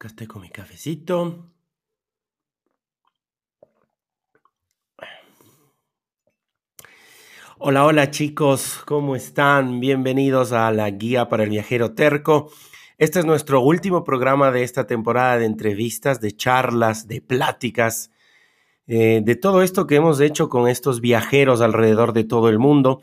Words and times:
Acá 0.00 0.08
estoy 0.08 0.26
con 0.28 0.40
mi 0.40 0.48
cafecito. 0.48 1.52
Hola, 7.58 7.84
hola 7.84 8.10
chicos, 8.10 8.80
¿cómo 8.86 9.14
están? 9.14 9.78
Bienvenidos 9.78 10.52
a 10.52 10.70
la 10.70 10.88
Guía 10.88 11.28
para 11.28 11.42
el 11.42 11.50
Viajero 11.50 11.92
Terco. 11.92 12.50
Este 12.96 13.18
es 13.18 13.26
nuestro 13.26 13.60
último 13.60 14.02
programa 14.02 14.50
de 14.50 14.62
esta 14.62 14.86
temporada 14.86 15.36
de 15.36 15.44
entrevistas, 15.44 16.22
de 16.22 16.32
charlas, 16.34 17.06
de 17.06 17.20
pláticas, 17.20 18.10
eh, 18.86 19.20
de 19.22 19.36
todo 19.36 19.60
esto 19.62 19.86
que 19.86 19.96
hemos 19.96 20.18
hecho 20.20 20.48
con 20.48 20.66
estos 20.66 21.02
viajeros 21.02 21.60
alrededor 21.60 22.14
de 22.14 22.24
todo 22.24 22.48
el 22.48 22.58
mundo 22.58 23.02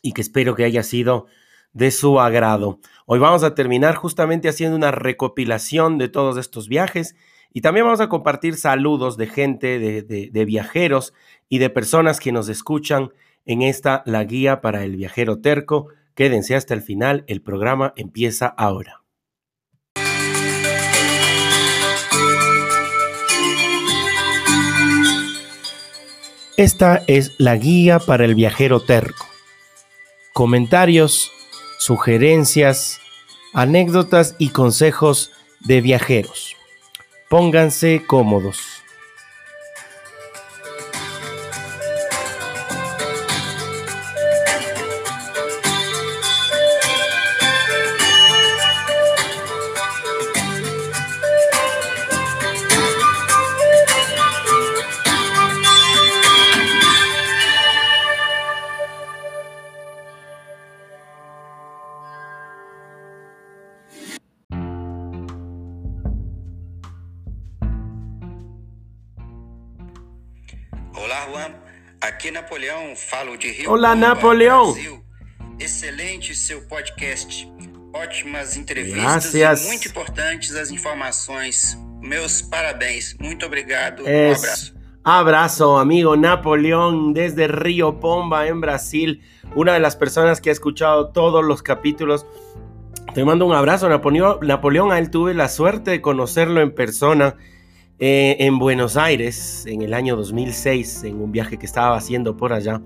y 0.00 0.14
que 0.14 0.22
espero 0.22 0.54
que 0.54 0.64
haya 0.64 0.82
sido 0.82 1.26
de 1.72 1.90
su 1.90 2.20
agrado. 2.20 2.78
Hoy 3.06 3.18
vamos 3.18 3.42
a 3.42 3.54
terminar 3.54 3.94
justamente 3.94 4.48
haciendo 4.48 4.76
una 4.76 4.90
recopilación 4.90 5.98
de 5.98 6.08
todos 6.08 6.36
estos 6.36 6.68
viajes 6.68 7.14
y 7.52 7.60
también 7.60 7.86
vamos 7.86 8.00
a 8.00 8.08
compartir 8.08 8.56
saludos 8.56 9.16
de 9.16 9.26
gente, 9.26 9.78
de, 9.78 10.02
de 10.02 10.44
viajeros 10.44 11.12
y 11.48 11.58
de 11.58 11.70
personas 11.70 12.20
que 12.20 12.32
nos 12.32 12.48
escuchan 12.48 13.12
en 13.44 13.62
esta 13.62 14.02
La 14.06 14.24
Guía 14.24 14.60
para 14.60 14.84
el 14.84 14.96
Viajero 14.96 15.40
Terco. 15.40 15.88
Quédense 16.14 16.54
hasta 16.54 16.74
el 16.74 16.82
final, 16.82 17.24
el 17.26 17.42
programa 17.42 17.92
empieza 17.96 18.46
ahora. 18.46 19.02
Esta 26.58 27.02
es 27.06 27.32
la 27.38 27.56
guía 27.56 27.98
para 27.98 28.26
el 28.26 28.34
viajero 28.34 28.78
terco. 28.80 29.26
Comentarios, 30.34 31.32
sugerencias, 31.82 33.00
anécdotas 33.52 34.36
y 34.38 34.50
consejos 34.50 35.32
de 35.58 35.80
viajeros. 35.80 36.54
Pónganse 37.28 38.04
cómodos. 38.06 38.81
Napoleão, 72.82 72.96
falo 72.96 73.36
de 73.36 73.50
Rio. 73.52 73.70
Olá, 73.70 73.94
Napoleão. 73.94 74.72
Brasil. 74.72 75.00
Excelente 75.58 76.34
seu 76.34 76.62
podcast. 76.62 77.50
Ótimas 77.94 78.56
entrevistas 78.56 79.32
Graças. 79.32 79.64
e 79.64 79.68
muito 79.68 79.88
importantes 79.88 80.54
as 80.56 80.70
informações. 80.70 81.78
Meus 82.00 82.42
parabéns. 82.42 83.16
Muito 83.20 83.46
obrigado. 83.46 84.02
Um 84.02 84.08
Es 84.08 84.38
abraço. 84.42 84.74
abrazo, 85.04 85.76
amigo 85.76 86.16
Napoleón, 86.16 87.12
desde 87.12 87.46
Río 87.46 88.00
Pomba, 88.00 88.48
en 88.48 88.60
Brasil. 88.60 89.22
Una 89.54 89.74
de 89.74 89.80
las 89.80 89.94
personas 89.94 90.40
que 90.40 90.48
ha 90.48 90.52
escuchado 90.52 91.10
todos 91.10 91.44
los 91.44 91.62
capítulos. 91.62 92.26
Te 93.14 93.24
mando 93.24 93.46
un 93.46 93.52
abrazo, 93.52 93.88
Napoleón. 93.88 94.38
Napoleón, 94.42 94.90
a 94.90 94.98
él 94.98 95.10
tuve 95.10 95.34
la 95.34 95.48
suerte 95.48 95.92
de 95.92 96.00
conocerlo 96.00 96.60
en 96.60 96.74
persona 96.74 97.36
eh, 98.04 98.44
en 98.44 98.58
Buenos 98.58 98.96
Aires 98.96 99.64
en 99.64 99.80
el 99.82 99.94
año 99.94 100.16
2006, 100.16 101.04
en 101.04 101.22
un 101.22 101.30
viaje 101.30 101.56
que 101.56 101.66
estaba 101.66 101.96
haciendo 101.96 102.36
por 102.36 102.52
allá 102.52 102.82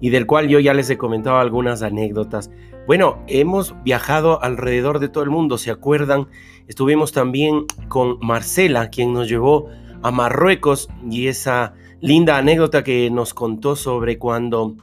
y 0.00 0.10
del 0.10 0.26
cual 0.26 0.46
yo 0.46 0.60
ya 0.60 0.72
les 0.74 0.88
he 0.90 0.96
comentado 0.96 1.38
algunas 1.38 1.82
anécdotas. 1.82 2.52
Bueno, 2.86 3.24
hemos 3.26 3.74
viajado 3.82 4.40
alrededor 4.44 5.00
de 5.00 5.08
todo 5.08 5.24
el 5.24 5.30
mundo, 5.30 5.58
¿se 5.58 5.72
acuerdan? 5.72 6.28
Estuvimos 6.68 7.10
también 7.10 7.64
con 7.88 8.20
Marcela, 8.20 8.90
quien 8.90 9.12
nos 9.12 9.28
llevó 9.28 9.70
a 10.04 10.12
Marruecos 10.12 10.88
y 11.10 11.26
esa 11.26 11.74
linda 12.00 12.38
anécdota 12.38 12.84
que 12.84 13.10
nos 13.10 13.34
contó 13.34 13.74
sobre 13.74 14.18
cuando 14.18 14.76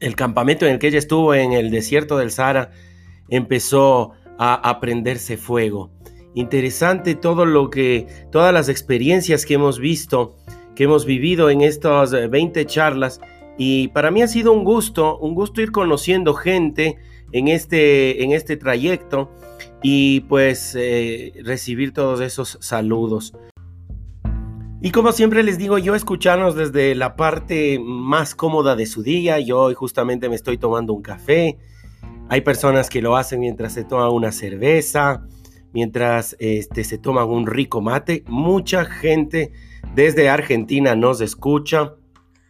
el 0.00 0.16
campamento 0.16 0.64
en 0.64 0.72
el 0.72 0.78
que 0.78 0.88
ella 0.88 0.98
estuvo 0.98 1.34
en 1.34 1.52
el 1.52 1.70
desierto 1.70 2.16
del 2.16 2.30
Sahara 2.30 2.70
empezó 3.28 4.12
a, 4.38 4.54
a 4.54 4.80
prenderse 4.80 5.36
fuego. 5.36 5.90
Interesante 6.34 7.14
todo 7.14 7.44
lo 7.44 7.68
que, 7.68 8.06
todas 8.30 8.54
las 8.54 8.68
experiencias 8.68 9.44
que 9.44 9.54
hemos 9.54 9.78
visto, 9.78 10.36
que 10.74 10.84
hemos 10.84 11.04
vivido 11.04 11.50
en 11.50 11.60
estas 11.60 12.12
eh, 12.12 12.28
20 12.28 12.64
charlas. 12.66 13.20
Y 13.58 13.88
para 13.88 14.10
mí 14.10 14.22
ha 14.22 14.28
sido 14.28 14.52
un 14.52 14.64
gusto, 14.64 15.18
un 15.18 15.34
gusto 15.34 15.60
ir 15.60 15.72
conociendo 15.72 16.34
gente 16.34 16.96
en 17.32 17.48
este, 17.48 18.22
en 18.22 18.32
este 18.32 18.56
trayecto 18.56 19.30
y 19.82 20.20
pues 20.20 20.74
eh, 20.78 21.32
recibir 21.44 21.92
todos 21.92 22.20
esos 22.20 22.58
saludos. 22.60 23.34
Y 24.84 24.90
como 24.90 25.12
siempre 25.12 25.44
les 25.44 25.58
digo, 25.58 25.78
yo 25.78 25.94
escucharnos 25.94 26.56
desde 26.56 26.96
la 26.96 27.14
parte 27.14 27.78
más 27.80 28.34
cómoda 28.34 28.74
de 28.74 28.86
su 28.86 29.02
día. 29.02 29.38
Yo 29.38 29.60
hoy 29.60 29.74
justamente 29.74 30.28
me 30.28 30.34
estoy 30.34 30.58
tomando 30.58 30.92
un 30.92 31.02
café. 31.02 31.56
Hay 32.28 32.40
personas 32.40 32.90
que 32.90 33.00
lo 33.00 33.16
hacen 33.16 33.38
mientras 33.38 33.74
se 33.74 33.84
toman 33.84 34.10
una 34.10 34.32
cerveza, 34.32 35.24
mientras 35.72 36.36
este, 36.38 36.84
se 36.84 36.98
toman 36.98 37.28
un 37.28 37.46
rico 37.46 37.80
mate. 37.80 38.24
Mucha 38.26 38.84
gente 38.84 39.52
desde 39.94 40.28
Argentina 40.28 40.94
nos 40.94 41.20
escucha. 41.20 41.94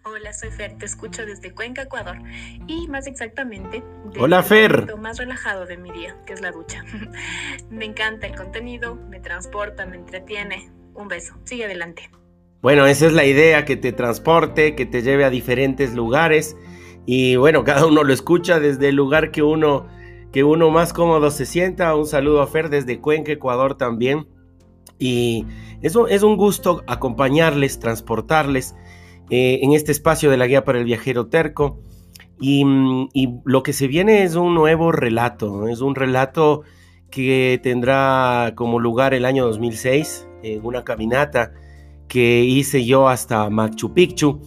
Hola, 0.04 0.32
soy 0.32 0.50
Fer, 0.50 0.76
te 0.78 0.84
escucho 0.84 1.24
desde 1.24 1.52
Cuenca, 1.52 1.82
Ecuador. 1.82 2.18
Y 2.66 2.86
más 2.88 3.06
exactamente, 3.06 3.82
desde 4.06 4.20
Hola, 4.20 4.38
el 4.38 4.44
Fer. 4.44 4.72
momento 4.72 4.96
más 4.98 5.18
relajado 5.18 5.64
de 5.64 5.76
mi 5.76 5.90
día, 5.92 6.16
que 6.26 6.32
es 6.32 6.40
la 6.40 6.50
ducha. 6.50 6.84
me 7.70 7.84
encanta 7.84 8.26
el 8.26 8.34
contenido, 8.34 8.96
me 8.96 9.20
transporta, 9.20 9.86
me 9.86 9.96
entretiene. 9.96 10.70
Un 10.94 11.08
beso, 11.08 11.34
sigue 11.44 11.64
adelante. 11.64 12.10
Bueno, 12.60 12.86
esa 12.86 13.06
es 13.06 13.12
la 13.12 13.24
idea, 13.24 13.64
que 13.64 13.76
te 13.76 13.92
transporte, 13.92 14.76
que 14.76 14.86
te 14.86 15.02
lleve 15.02 15.24
a 15.24 15.30
diferentes 15.30 15.94
lugares. 15.94 16.56
Y 17.06 17.36
bueno, 17.36 17.64
cada 17.64 17.86
uno 17.86 18.04
lo 18.04 18.12
escucha 18.12 18.60
desde 18.60 18.90
el 18.90 18.96
lugar 18.96 19.30
que 19.30 19.42
uno, 19.42 19.86
que 20.32 20.44
uno 20.44 20.70
más 20.70 20.92
cómodo 20.92 21.30
se 21.30 21.46
sienta. 21.46 21.94
Un 21.94 22.06
saludo 22.06 22.42
a 22.42 22.46
Fer 22.46 22.70
desde 22.70 23.00
Cuenca, 23.00 23.32
Ecuador 23.32 23.76
también. 23.76 24.26
Y 24.98 25.46
eso 25.82 26.08
es 26.08 26.22
un 26.22 26.36
gusto 26.36 26.82
acompañarles, 26.86 27.78
transportarles 27.78 28.74
eh, 29.30 29.60
en 29.62 29.72
este 29.72 29.92
espacio 29.92 30.30
de 30.30 30.36
la 30.36 30.46
guía 30.46 30.64
para 30.64 30.78
el 30.78 30.84
viajero 30.84 31.26
terco. 31.26 31.80
Y, 32.40 32.64
mm, 32.64 33.08
y 33.12 33.34
lo 33.44 33.62
que 33.62 33.72
se 33.72 33.86
viene 33.86 34.24
es 34.24 34.34
un 34.34 34.54
nuevo 34.54 34.90
relato, 34.90 35.68
es 35.68 35.80
un 35.80 35.94
relato 35.94 36.62
que 37.10 37.60
tendrá 37.62 38.54
como 38.56 38.80
lugar 38.80 39.14
el 39.14 39.26
año 39.26 39.44
2006, 39.44 40.26
en 40.42 40.64
una 40.64 40.82
caminata 40.82 41.52
que 42.08 42.42
hice 42.42 42.84
yo 42.84 43.08
hasta 43.08 43.48
Machu 43.48 43.94
Picchu 43.94 44.40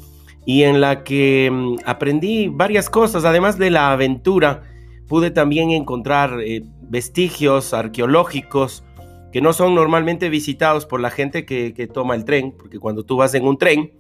y 0.46 0.64
en 0.64 0.82
la 0.82 1.04
que 1.04 1.50
mm, 1.52 1.78
aprendí 1.86 2.48
varias 2.50 2.90
cosas, 2.90 3.26
además 3.26 3.58
de 3.58 3.72
la 3.72 3.92
aventura, 3.92 4.64
pude 5.08 5.32
también 5.32 5.72
encontrar 5.72 6.40
eh, 6.42 6.64
vestigios 6.82 7.74
arqueológicos 7.74 8.84
que 9.32 9.42
no 9.42 9.52
son 9.52 9.76
normalmente 9.76 10.30
visitados 10.30 10.86
por 10.86 11.02
la 11.02 11.10
gente 11.10 11.46
que, 11.46 11.90
toma 11.94 12.16
el 12.16 12.24
tren, 12.24 12.54
porque 12.58 12.80
cuando 12.80 13.04
tú 13.04 13.18
vas 13.18 13.34
en 13.34 13.46
un 13.46 13.58
tren, 13.58 13.92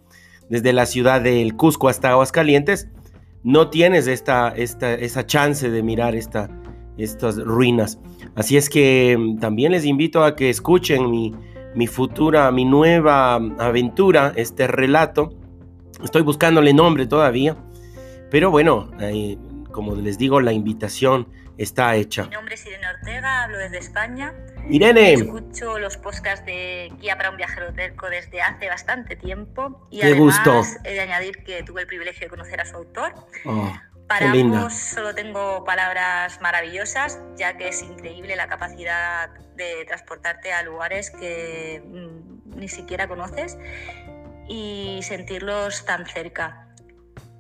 desde 0.49 0.71
la 0.71 0.85
ciudad 0.85 1.19
del 1.19 1.55
Cusco 1.57 1.89
hasta 1.89 2.11
Aguascalientes, 2.11 2.87
no 3.43 3.69
tienes 3.69 4.07
esta, 4.07 4.47
esta, 4.55 4.93
esa 4.93 5.25
chance 5.25 5.69
de 5.69 5.83
mirar 5.83 6.15
esta, 6.15 6.49
estas 6.97 7.37
ruinas. 7.37 7.99
Así 8.35 8.55
es 8.55 8.69
que 8.69 9.17
mm, 9.19 9.39
también 9.39 9.73
les 9.73 9.83
invito 9.83 10.23
a 10.23 10.35
que 10.35 10.49
escuchen 10.49 11.11
mi, 11.11 11.33
mi 11.75 11.87
futura, 11.87 12.49
mi 12.51 12.63
nueva 12.63 13.35
aventura, 13.35 14.31
este 14.37 14.67
relato. 14.67 15.33
Estoy 16.01 16.21
buscándole 16.21 16.73
nombre 16.73 17.07
todavía, 17.07 17.57
pero 18.31 18.51
bueno, 18.51 18.89
como 19.75 19.93
les 19.93 20.17
digo, 20.17 20.39
la 20.39 20.53
invitación 20.53 21.27
está 21.57 21.95
hecha. 21.95 22.23
Mi 22.23 22.29
nombre 22.29 22.55
es 22.55 22.65
Irene 22.65 22.87
Ortega, 22.87 23.43
hablo 23.43 23.57
desde 23.57 23.77
España. 23.79 24.33
Irene, 24.69 25.13
Escucho 25.13 25.77
los 25.79 25.97
podcasts 25.97 26.45
de 26.45 26.91
Guía 26.97 27.17
para 27.17 27.29
un 27.29 27.35
viajero 27.35 27.73
terco 27.73 28.09
desde 28.09 28.41
hace 28.41 28.69
bastante 28.69 29.17
tiempo. 29.17 29.85
Y 29.91 29.99
Qué 29.99 30.07
además 30.07 30.41
gusto. 30.45 30.79
he 30.85 30.93
de 30.93 31.01
añadir 31.01 31.43
que 31.43 31.61
tuve 31.63 31.81
el 31.81 31.87
privilegio 31.87 32.21
de 32.25 32.29
conocer 32.29 32.61
a 32.61 32.65
su 32.65 32.77
autor. 32.77 33.13
oh, 33.45 33.73
Para 34.07 34.31
ambos 34.31 34.73
solo 34.73 35.13
tengo 35.13 35.65
palabras 35.65 36.39
maravillosas, 36.41 37.19
ya 37.35 37.57
que 37.57 37.67
es 37.67 37.81
increíble 37.83 38.37
la 38.37 38.47
capacidad 38.47 39.29
de 39.57 39.83
transportarte 39.85 40.53
a 40.53 40.63
lugares 40.63 41.11
que 41.11 41.83
mm, 41.85 42.57
ni 42.59 42.69
siquiera 42.69 43.09
conoces 43.09 43.57
y 44.47 45.01
sentirlos 45.03 45.85
tan 45.85 46.05
cerca. 46.05 46.64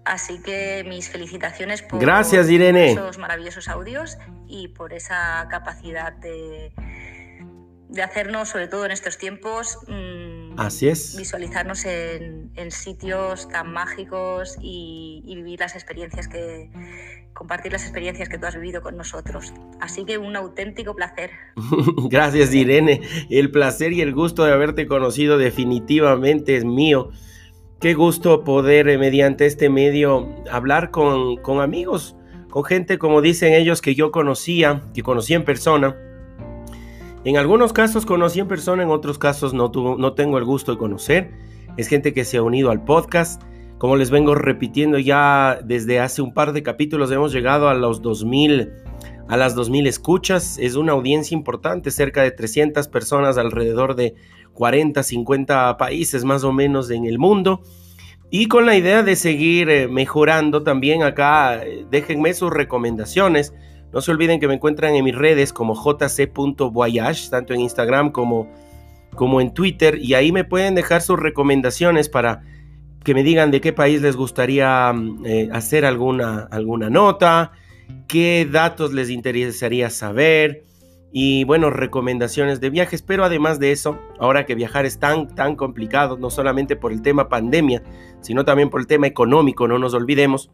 Así 0.05 0.39
que 0.39 0.85
mis 0.87 1.09
felicitaciones 1.09 1.81
por 1.81 1.99
Gracias, 1.99 2.49
Irene. 2.49 2.91
esos 2.91 3.17
maravillosos 3.17 3.67
audios 3.67 4.17
y 4.47 4.67
por 4.69 4.93
esa 4.93 5.47
capacidad 5.49 6.13
de, 6.13 6.71
de 7.89 8.03
hacernos, 8.03 8.49
sobre 8.49 8.67
todo 8.67 8.85
en 8.85 8.91
estos 8.91 9.17
tiempos, 9.17 9.79
mm, 9.87 10.59
Así 10.59 10.87
es. 10.87 11.17
visualizarnos 11.17 11.85
en, 11.85 12.51
en 12.55 12.71
sitios 12.71 13.49
tan 13.49 13.73
mágicos 13.73 14.57
y, 14.61 15.23
y 15.25 15.35
vivir 15.35 15.59
las 15.59 15.73
experiencias 15.73 16.27
que 16.27 16.69
compartir 17.33 17.73
las 17.73 17.83
experiencias 17.83 18.29
que 18.29 18.37
tú 18.37 18.45
has 18.45 18.55
vivido 18.55 18.81
con 18.81 18.95
nosotros. 18.95 19.53
Así 19.81 20.05
que 20.05 20.17
un 20.17 20.35
auténtico 20.35 20.95
placer. 20.95 21.31
Gracias 22.09 22.53
Irene, 22.53 23.01
el 23.29 23.51
placer 23.51 23.91
y 23.91 24.01
el 24.01 24.13
gusto 24.13 24.45
de 24.45 24.53
haberte 24.53 24.87
conocido 24.87 25.37
definitivamente 25.37 26.55
es 26.55 26.63
mío. 26.63 27.09
Qué 27.85 27.93
gusto 27.93 28.43
poder 28.43 28.89
eh, 28.89 28.97
mediante 28.97 29.45
este 29.45 29.69
medio 29.69 30.27
hablar 30.51 30.89
con, 30.89 31.37
con 31.37 31.61
amigos, 31.61 32.15
con 32.49 32.63
gente 32.63 32.97
como 32.97 33.21
dicen 33.21 33.53
ellos 33.53 33.79
que 33.79 33.93
yo 33.93 34.09
conocía, 34.09 34.81
que 34.95 35.03
conocí 35.03 35.35
en 35.35 35.45
persona. 35.45 35.95
En 37.25 37.37
algunos 37.37 37.73
casos 37.73 38.07
conocí 38.07 38.39
en 38.39 38.47
persona, 38.47 38.81
en 38.81 38.89
otros 38.89 39.19
casos 39.19 39.53
no, 39.53 39.71
no 39.99 40.13
tengo 40.13 40.39
el 40.39 40.45
gusto 40.45 40.71
de 40.71 40.79
conocer. 40.79 41.29
Es 41.77 41.87
gente 41.87 42.11
que 42.11 42.25
se 42.25 42.37
ha 42.37 42.41
unido 42.41 42.71
al 42.71 42.83
podcast. 42.83 43.43
Como 43.77 43.97
les 43.97 44.09
vengo 44.09 44.33
repitiendo 44.33 44.97
ya 44.97 45.59
desde 45.63 45.99
hace 45.99 46.23
un 46.23 46.33
par 46.33 46.53
de 46.53 46.63
capítulos, 46.63 47.11
hemos 47.11 47.31
llegado 47.31 47.69
a 47.69 47.75
los 47.75 48.01
2000, 48.01 48.73
a 49.27 49.37
las 49.37 49.53
2000 49.53 49.85
escuchas. 49.85 50.57
Es 50.57 50.73
una 50.73 50.93
audiencia 50.93 51.37
importante, 51.37 51.91
cerca 51.91 52.23
de 52.23 52.31
300 52.31 52.87
personas 52.87 53.37
alrededor 53.37 53.95
de 53.95 54.15
40, 54.55 55.03
50 55.03 55.77
países 55.77 56.23
más 56.23 56.43
o 56.43 56.51
menos 56.51 56.89
en 56.89 57.05
el 57.05 57.19
mundo. 57.19 57.61
Y 58.31 58.47
con 58.47 58.65
la 58.65 58.75
idea 58.75 59.03
de 59.03 59.15
seguir 59.15 59.69
eh, 59.69 59.87
mejorando 59.87 60.63
también 60.63 61.03
acá, 61.03 61.63
eh, 61.63 61.85
déjenme 61.91 62.33
sus 62.33 62.51
recomendaciones. 62.51 63.53
No 63.93 64.01
se 64.01 64.11
olviden 64.11 64.39
que 64.39 64.47
me 64.47 64.55
encuentran 64.55 64.95
en 64.95 65.05
mis 65.05 65.15
redes 65.15 65.53
como 65.53 65.75
jc.voyage, 65.75 67.29
tanto 67.29 67.53
en 67.53 67.61
Instagram 67.61 68.11
como, 68.11 68.49
como 69.13 69.39
en 69.41 69.53
Twitter. 69.53 69.99
Y 70.01 70.15
ahí 70.15 70.31
me 70.31 70.43
pueden 70.43 70.73
dejar 70.73 71.01
sus 71.01 71.19
recomendaciones 71.19 72.09
para 72.09 72.41
que 73.03 73.13
me 73.13 73.23
digan 73.23 73.51
de 73.51 73.61
qué 73.61 73.71
país 73.71 74.01
les 74.01 74.15
gustaría 74.15 74.91
eh, 75.23 75.49
hacer 75.53 75.85
alguna, 75.85 76.47
alguna 76.49 76.89
nota, 76.89 77.51
qué 78.07 78.47
datos 78.51 78.93
les 78.93 79.11
interesaría 79.11 79.91
saber 79.91 80.65
y 81.17 81.45
bueno, 81.45 81.69
recomendaciones 81.69 82.59
de 82.59 82.69
viajes, 82.69 83.01
pero 83.01 83.23
además 83.23 83.57
de 83.57 83.71
eso, 83.71 83.97
ahora 84.19 84.45
que 84.45 84.53
viajar 84.53 84.85
es 84.85 84.99
tan, 84.99 85.33
tan 85.33 85.55
complicado, 85.55 86.17
no 86.17 86.29
solamente 86.29 86.75
por 86.75 86.91
el 86.91 87.01
tema 87.01 87.29
pandemia, 87.29 87.81
sino 88.19 88.43
también 88.43 88.69
por 88.69 88.81
el 88.81 88.87
tema 88.87 89.07
económico, 89.07 89.65
no 89.65 89.79
nos 89.79 89.93
olvidemos, 89.93 90.51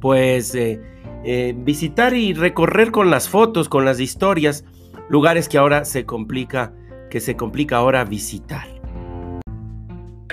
pues 0.00 0.56
eh, 0.56 0.80
eh, 1.22 1.54
visitar 1.56 2.14
y 2.14 2.34
recorrer 2.34 2.90
con 2.90 3.10
las 3.10 3.28
fotos, 3.28 3.68
con 3.68 3.84
las 3.84 4.00
historias, 4.00 4.64
lugares 5.08 5.48
que 5.48 5.58
ahora 5.58 5.84
se 5.84 6.04
complica, 6.04 6.74
que 7.08 7.20
se 7.20 7.36
complica 7.36 7.76
ahora 7.76 8.04
visitar. 8.04 8.79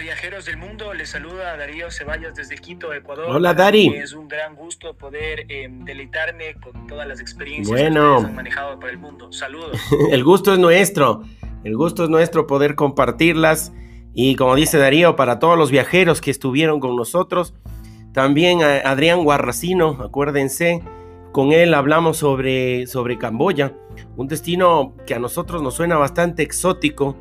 Viajeros 0.08 0.46
del 0.46 0.56
mundo, 0.56 0.94
les 0.94 1.10
saluda 1.10 1.58
Darío 1.58 1.92
Ceballos 1.92 2.34
desde 2.34 2.56
Quito, 2.56 2.94
Ecuador. 2.94 3.26
Hola 3.30 3.54
Dari. 3.54 3.88
Es 3.88 4.14
un 4.14 4.30
gran 4.30 4.56
gusto 4.56 4.96
poder 4.96 5.46
eh, 5.50 5.68
deleitarme 5.70 6.56
con 6.64 6.88
todas 6.88 7.06
las 7.06 7.20
experiencias 7.20 7.78
Bueno. 7.78 8.20
que 8.22 8.26
han 8.28 8.36
manejado 8.36 8.80
por 8.80 8.90
el 8.90 9.00
mundo. 9.00 9.34
Saludos. 9.34 9.78
El 10.10 10.24
gusto 10.24 10.54
es 10.54 10.60
nuestro, 10.60 11.24
el 11.66 11.76
gusto 11.76 12.06
es 12.06 12.10
nuestro 12.10 12.48
poder 12.48 12.76
compartirlas 12.76 13.74
y 14.14 14.38
como 14.38 14.56
dice 14.56 14.78
Darío, 14.78 15.18
para 15.18 15.40
todos 15.40 15.58
los 15.58 15.72
viajeros 15.72 16.22
que 16.22 16.32
estuvieron 16.32 16.80
con 16.80 16.96
nosotros, 16.96 17.54
también 18.14 18.64
a 18.64 18.78
Adrián 18.90 19.26
Guarracino, 19.26 19.98
acuérdense, 20.02 20.82
con 21.34 21.52
él 21.52 21.74
hablamos 21.74 22.16
sobre, 22.16 22.88
sobre 22.88 23.18
Camboya, 23.18 23.74
un 24.16 24.30
destino 24.30 24.96
que 25.06 25.16
a 25.16 25.20
nosotros 25.20 25.62
nos 25.62 25.74
suena 25.74 25.98
bastante 25.98 26.44
exótico, 26.44 27.18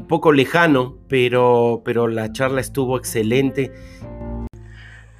un 0.00 0.06
poco 0.08 0.32
lejano, 0.32 0.96
pero, 1.08 1.82
pero 1.84 2.08
la 2.08 2.32
charla 2.32 2.60
estuvo 2.62 2.96
excelente. 2.96 3.70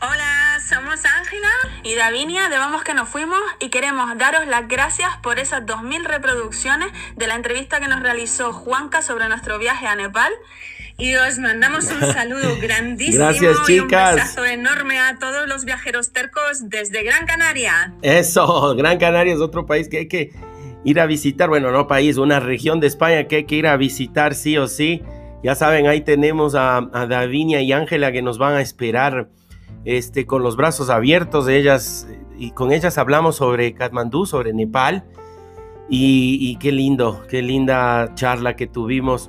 Hola, 0.01 0.59
somos 0.67 1.05
Ángela 1.05 1.49
y 1.85 1.95
Davinia 1.95 2.49
de 2.49 2.57
Vamos 2.57 2.83
que 2.83 2.95
nos 2.95 3.07
fuimos 3.07 3.39
y 3.61 3.69
queremos 3.69 4.17
daros 4.17 4.47
las 4.47 4.67
gracias 4.69 5.11
por 5.23 5.39
esas 5.39 5.65
2.000 5.67 6.05
reproducciones 6.05 6.89
de 7.17 7.27
la 7.27 7.35
entrevista 7.35 7.79
que 7.81 7.89
nos 7.89 8.01
realizó 8.01 8.55
Juanca 8.55 9.03
sobre 9.03 9.29
nuestro 9.29 9.59
viaje 9.59 9.87
a 9.87 9.95
Nepal. 9.97 10.33
Y 10.97 11.15
os 11.17 11.39
mandamos 11.39 11.85
un 11.91 12.01
saludo 12.15 12.57
grandísimo 12.59 13.25
Gracias, 13.25 13.69
y 13.69 13.81
un 13.81 13.87
chicas. 13.89 14.15
besazo 14.15 14.47
enorme 14.47 14.99
a 14.99 15.19
todos 15.19 15.47
los 15.47 15.67
viajeros 15.67 16.13
tercos 16.13 16.71
desde 16.71 17.03
Gran 17.03 17.27
Canaria. 17.27 17.93
Eso, 18.01 18.75
Gran 18.79 18.99
Canaria 18.99 19.35
es 19.35 19.41
otro 19.41 19.67
país 19.67 19.89
que 19.91 19.99
hay 19.99 20.09
que 20.09 20.33
ir 20.85 21.01
a 21.01 21.07
visitar. 21.07 21.49
Bueno, 21.49 21.71
no 21.71 21.87
país, 21.87 22.17
una 22.17 22.41
región 22.41 22.81
de 22.81 22.87
España 22.87 23.25
que 23.25 23.37
hay 23.37 23.45
que 23.45 23.57
ir 23.57 23.67
a 23.67 23.77
visitar 23.77 24.35
sí 24.35 24.57
o 24.57 24.69
sí. 24.69 25.03
Ya 25.43 25.55
saben, 25.55 25.87
ahí 25.87 26.03
tenemos 26.03 26.55
a, 26.55 26.81
Davinia 27.09 27.63
y 27.63 27.73
Ángela 27.73 28.13
que 28.13 28.23
nos 28.23 28.39
van 28.39 28.55
a 28.55 28.61
esperar 28.61 29.31
este, 29.85 30.27
con 30.27 30.43
los 30.43 30.57
brazos 30.57 30.91
abiertos. 30.91 31.49
Ellas, 31.49 32.09
y 32.39 32.51
con 32.51 32.73
ellas 32.73 32.99
hablamos 32.99 33.37
sobre 33.37 33.73
Katmandú, 33.75 34.27
sobre 34.27 34.53
Nepal. 34.53 35.05
Y, 35.93 36.57
qué 36.61 36.71
lindo, 36.71 37.23
qué 37.29 37.43
linda 37.43 38.13
charla 38.15 38.55
que 38.55 38.69
tuvimos 38.69 39.29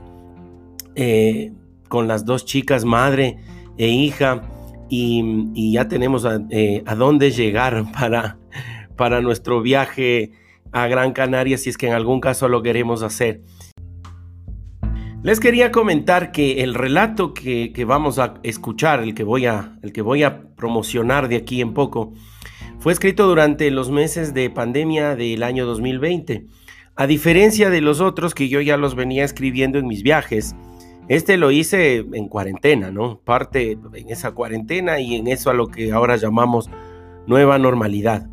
eh, 0.94 1.54
con 1.90 2.08
las 2.08 2.24
dos 2.24 2.46
chicas, 2.46 2.86
madre 2.86 3.38
e 3.78 3.88
hija. 3.88 4.44
Y, 4.88 5.50
y 5.56 5.72
ya 5.72 5.88
tenemos 5.88 6.26
a, 6.26 6.40
eh, 6.50 6.84
a 6.86 6.94
dónde 6.96 7.32
llegar 7.32 7.92
para, 8.00 8.38
para 8.96 9.22
nuestro 9.22 9.62
viaje 9.62 10.34
a 10.72 10.88
Gran 10.88 11.14
Canaria 11.14 11.58
si 11.58 11.70
es 11.70 11.78
que 11.78 11.88
en 11.88 11.94
algún 11.94 12.20
caso 12.20 12.48
lo 12.48 12.62
queremos 12.64 13.04
hacer. 13.04 13.42
Les 15.24 15.40
quería 15.40 15.72
comentar 15.72 16.32
que 16.32 16.64
el 16.64 16.74
relato 16.74 17.36
que, 17.36 17.72
vamos 17.86 18.18
a 18.18 18.40
escuchar, 18.42 19.02
el 19.02 19.14
que, 19.14 19.24
voy 19.24 19.46
a, 19.46 19.78
el 19.84 19.94
que 19.94 20.02
voy 20.02 20.24
a 20.24 20.56
promocionar 20.56 21.28
de 21.28 21.36
aquí 21.36 21.62
en 21.62 21.76
poco, 21.76 22.14
fue 22.80 22.92
escrito 22.92 23.28
durante 23.28 23.70
los 23.70 23.92
meses 23.92 24.34
de 24.34 24.50
pandemia 24.50 25.16
del 25.16 25.44
año 25.44 25.68
2020. 25.68 26.48
A 26.96 27.06
diferencia 27.06 27.70
de 27.70 27.82
los 27.82 28.02
otros 28.02 28.34
que 28.34 28.50
yo 28.50 28.62
ya 28.62 28.78
los 28.78 28.96
venía 28.96 29.24
escribiendo 29.24 29.78
en 29.78 29.86
mis 29.86 30.02
viajes, 30.02 30.56
este 31.08 31.38
lo 31.38 31.52
hice 31.52 31.98
en 31.98 32.28
cuarentena, 32.28 32.90
¿no? 32.90 33.20
Parte 33.20 33.78
en 33.94 34.10
esa 34.10 34.32
cuarentena 34.32 35.00
y 35.00 35.14
en 35.14 35.28
eso 35.28 35.52
a 35.52 35.54
lo 35.54 35.68
que 35.68 35.92
ahora 35.92 36.16
llamamos 36.16 36.68
nueva 37.28 37.60
normalidad. 37.60 38.31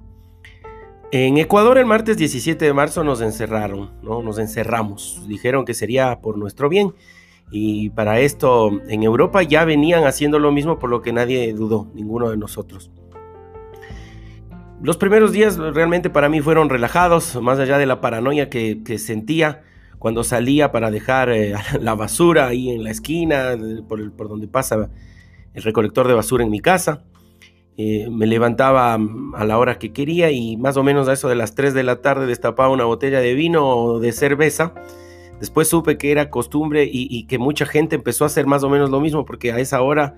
En 1.10 1.38
Ecuador 1.38 1.78
el 1.78 1.86
martes 1.86 2.18
17 2.18 2.62
de 2.62 2.74
marzo 2.74 3.02
nos 3.02 3.22
encerraron, 3.22 3.92
¿no? 4.02 4.22
Nos 4.22 4.38
encerramos. 4.38 5.22
Dijeron 5.26 5.64
que 5.64 5.72
sería 5.72 6.20
por 6.20 6.36
nuestro 6.36 6.68
bien. 6.68 6.92
Y 7.50 7.88
para 7.90 8.20
esto 8.20 8.70
en 8.88 9.02
Europa 9.02 9.42
ya 9.42 9.64
venían 9.64 10.04
haciendo 10.04 10.38
lo 10.38 10.52
mismo 10.52 10.78
por 10.78 10.90
lo 10.90 11.00
que 11.00 11.14
nadie 11.14 11.54
dudó, 11.54 11.90
ninguno 11.94 12.28
de 12.28 12.36
nosotros. 12.36 12.90
Los 14.82 14.98
primeros 14.98 15.32
días 15.32 15.56
realmente 15.56 16.10
para 16.10 16.28
mí 16.28 16.42
fueron 16.42 16.68
relajados, 16.68 17.40
más 17.40 17.58
allá 17.58 17.78
de 17.78 17.86
la 17.86 18.02
paranoia 18.02 18.50
que, 18.50 18.98
sentía 18.98 19.62
cuando 19.98 20.22
salía 20.24 20.72
para 20.72 20.90
dejar 20.90 21.30
eh, 21.30 21.54
la 21.80 21.94
basura 21.94 22.48
ahí 22.48 22.68
en 22.68 22.84
la 22.84 22.90
esquina, 22.90 23.56
por 23.88 24.28
donde 24.28 24.46
pasa 24.46 24.90
el 25.54 25.62
recolector 25.62 26.06
de 26.06 26.12
basura 26.12 26.44
en 26.44 26.50
mi 26.50 26.60
casa. 26.60 27.02
Eh, 27.80 28.08
me 28.10 28.26
levantaba 28.26 28.94
a 28.94 29.44
la 29.44 29.56
hora 29.56 29.78
que 29.78 29.92
quería 29.92 30.32
y 30.32 30.56
más 30.56 30.76
o 30.76 30.82
menos 30.82 31.06
a 31.06 31.12
eso 31.12 31.28
de 31.28 31.36
las 31.36 31.54
3 31.54 31.74
de 31.74 31.84
la 31.84 32.02
tarde 32.02 32.26
destapaba 32.26 32.70
una 32.70 32.84
botella 32.84 33.20
de 33.20 33.34
vino 33.34 33.68
o 33.68 34.00
de 34.00 34.10
cerveza. 34.10 34.74
Después 35.38 35.68
supe 35.68 35.96
que 35.96 36.10
era 36.10 36.28
costumbre 36.28 36.88
y, 36.90 37.24
que 37.28 37.38
mucha 37.38 37.66
gente 37.66 37.94
empezó 37.94 38.24
a 38.24 38.26
hacer 38.26 38.48
más 38.48 38.64
o 38.64 38.68
menos 38.68 38.90
lo 38.90 38.98
mismo 38.98 39.24
porque 39.24 39.52
a 39.52 39.60
esa 39.60 39.80
hora 39.80 40.16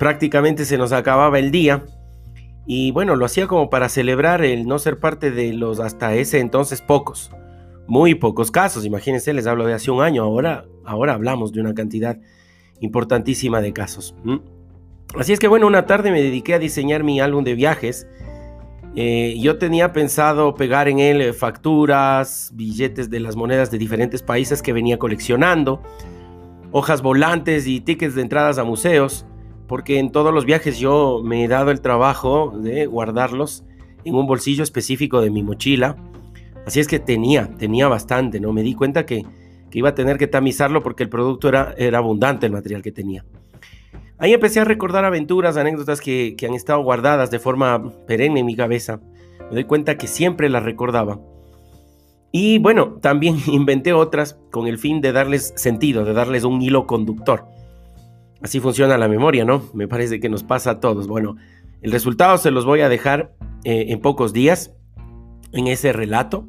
prácticamente 0.00 0.64
se 0.64 0.78
nos 0.78 0.90
acababa 0.90 1.38
el 1.38 1.52
día. 1.52 1.84
Y 2.66 2.90
bueno, 2.90 3.14
lo 3.14 3.24
hacía 3.24 3.46
como 3.46 3.70
para 3.70 3.88
celebrar 3.88 4.42
el 4.44 4.66
no 4.66 4.80
ser 4.80 4.98
parte 4.98 5.30
de 5.30 5.52
los 5.52 5.78
hasta 5.78 6.16
ese 6.16 6.40
entonces 6.40 6.82
pocos, 6.82 7.30
muy 7.86 8.16
pocos 8.16 8.50
casos. 8.50 8.84
Imagínense, 8.84 9.32
les 9.32 9.46
hablo 9.46 9.64
de 9.64 9.74
hace 9.74 9.92
un 9.92 10.02
año, 10.02 10.24
ahora, 10.24 10.64
ahora 10.84 11.14
hablamos 11.14 11.52
de 11.52 11.60
una 11.60 11.72
cantidad 11.72 12.18
importantísima 12.80 13.60
de 13.60 13.72
casos. 13.72 14.16
¿Mm? 14.24 14.59
Así 15.18 15.32
es 15.32 15.40
que 15.40 15.48
bueno, 15.48 15.66
una 15.66 15.86
tarde 15.86 16.12
me 16.12 16.22
dediqué 16.22 16.54
a 16.54 16.58
diseñar 16.58 17.02
mi 17.02 17.20
álbum 17.20 17.42
de 17.42 17.54
viajes. 17.54 18.06
Eh, 18.94 19.36
yo 19.40 19.58
tenía 19.58 19.92
pensado 19.92 20.54
pegar 20.54 20.88
en 20.88 20.98
él 20.98 21.20
eh, 21.20 21.32
facturas, 21.32 22.52
billetes 22.54 23.10
de 23.10 23.20
las 23.20 23.36
monedas 23.36 23.70
de 23.70 23.78
diferentes 23.78 24.22
países 24.22 24.62
que 24.62 24.72
venía 24.72 24.98
coleccionando, 24.98 25.80
hojas 26.72 27.02
volantes 27.02 27.66
y 27.66 27.80
tickets 27.80 28.14
de 28.14 28.22
entradas 28.22 28.58
a 28.58 28.64
museos, 28.64 29.26
porque 29.66 29.98
en 29.98 30.10
todos 30.10 30.32
los 30.34 30.44
viajes 30.44 30.78
yo 30.78 31.20
me 31.24 31.44
he 31.44 31.48
dado 31.48 31.70
el 31.70 31.80
trabajo 31.80 32.52
de 32.56 32.86
guardarlos 32.86 33.64
en 34.04 34.14
un 34.14 34.26
bolsillo 34.26 34.62
específico 34.62 35.20
de 35.20 35.30
mi 35.30 35.42
mochila. 35.42 35.96
Así 36.66 36.78
es 36.78 36.86
que 36.86 36.98
tenía, 36.98 37.56
tenía 37.56 37.88
bastante, 37.88 38.40
¿no? 38.40 38.52
Me 38.52 38.62
di 38.62 38.74
cuenta 38.74 39.06
que, 39.06 39.24
que 39.70 39.78
iba 39.78 39.90
a 39.90 39.94
tener 39.94 40.18
que 40.18 40.26
tamizarlo 40.26 40.82
porque 40.82 41.02
el 41.02 41.08
producto 41.08 41.48
era, 41.48 41.74
era 41.78 41.98
abundante, 41.98 42.46
el 42.46 42.52
material 42.52 42.82
que 42.82 42.92
tenía. 42.92 43.24
Ahí 44.20 44.34
empecé 44.34 44.60
a 44.60 44.64
recordar 44.64 45.06
aventuras, 45.06 45.56
anécdotas 45.56 46.02
que, 46.02 46.36
han 46.46 46.54
estado 46.54 46.82
guardadas 46.82 47.30
de 47.30 47.38
forma 47.38 47.90
perenne 48.06 48.40
en 48.40 48.46
mi 48.46 48.54
cabeza. 48.54 49.00
Me 49.48 49.54
doy 49.54 49.64
cuenta 49.64 49.96
que 49.96 50.06
siempre 50.06 50.50
las 50.50 50.62
recordaba. 50.62 51.18
Y 52.30 52.58
bueno, 52.58 52.98
también 53.00 53.38
inventé 53.46 53.94
otras 53.94 54.38
con 54.50 54.66
el 54.66 54.78
fin 54.78 55.00
de 55.00 55.12
darles 55.12 55.54
sentido, 55.56 56.04
de 56.04 56.12
darles 56.12 56.44
un 56.44 56.60
hilo 56.60 56.86
conductor. 56.86 57.46
Así 58.42 58.60
funciona 58.60 58.98
la 58.98 59.08
memoria, 59.08 59.46
¿no? 59.46 59.62
Me 59.72 59.88
parece 59.88 60.20
que 60.20 60.28
nos 60.28 60.42
pasa 60.42 60.72
a 60.72 60.80
todos. 60.80 61.06
Bueno, 61.06 61.36
el 61.80 61.90
resultado 61.90 62.36
se 62.36 62.50
los 62.50 62.66
voy 62.66 62.82
a 62.82 62.90
dejar 62.90 63.32
eh, 63.64 63.86
en 63.88 64.00
pocos 64.00 64.34
días 64.34 64.74
en 65.52 65.66
ese 65.66 65.92
relato. 65.92 66.46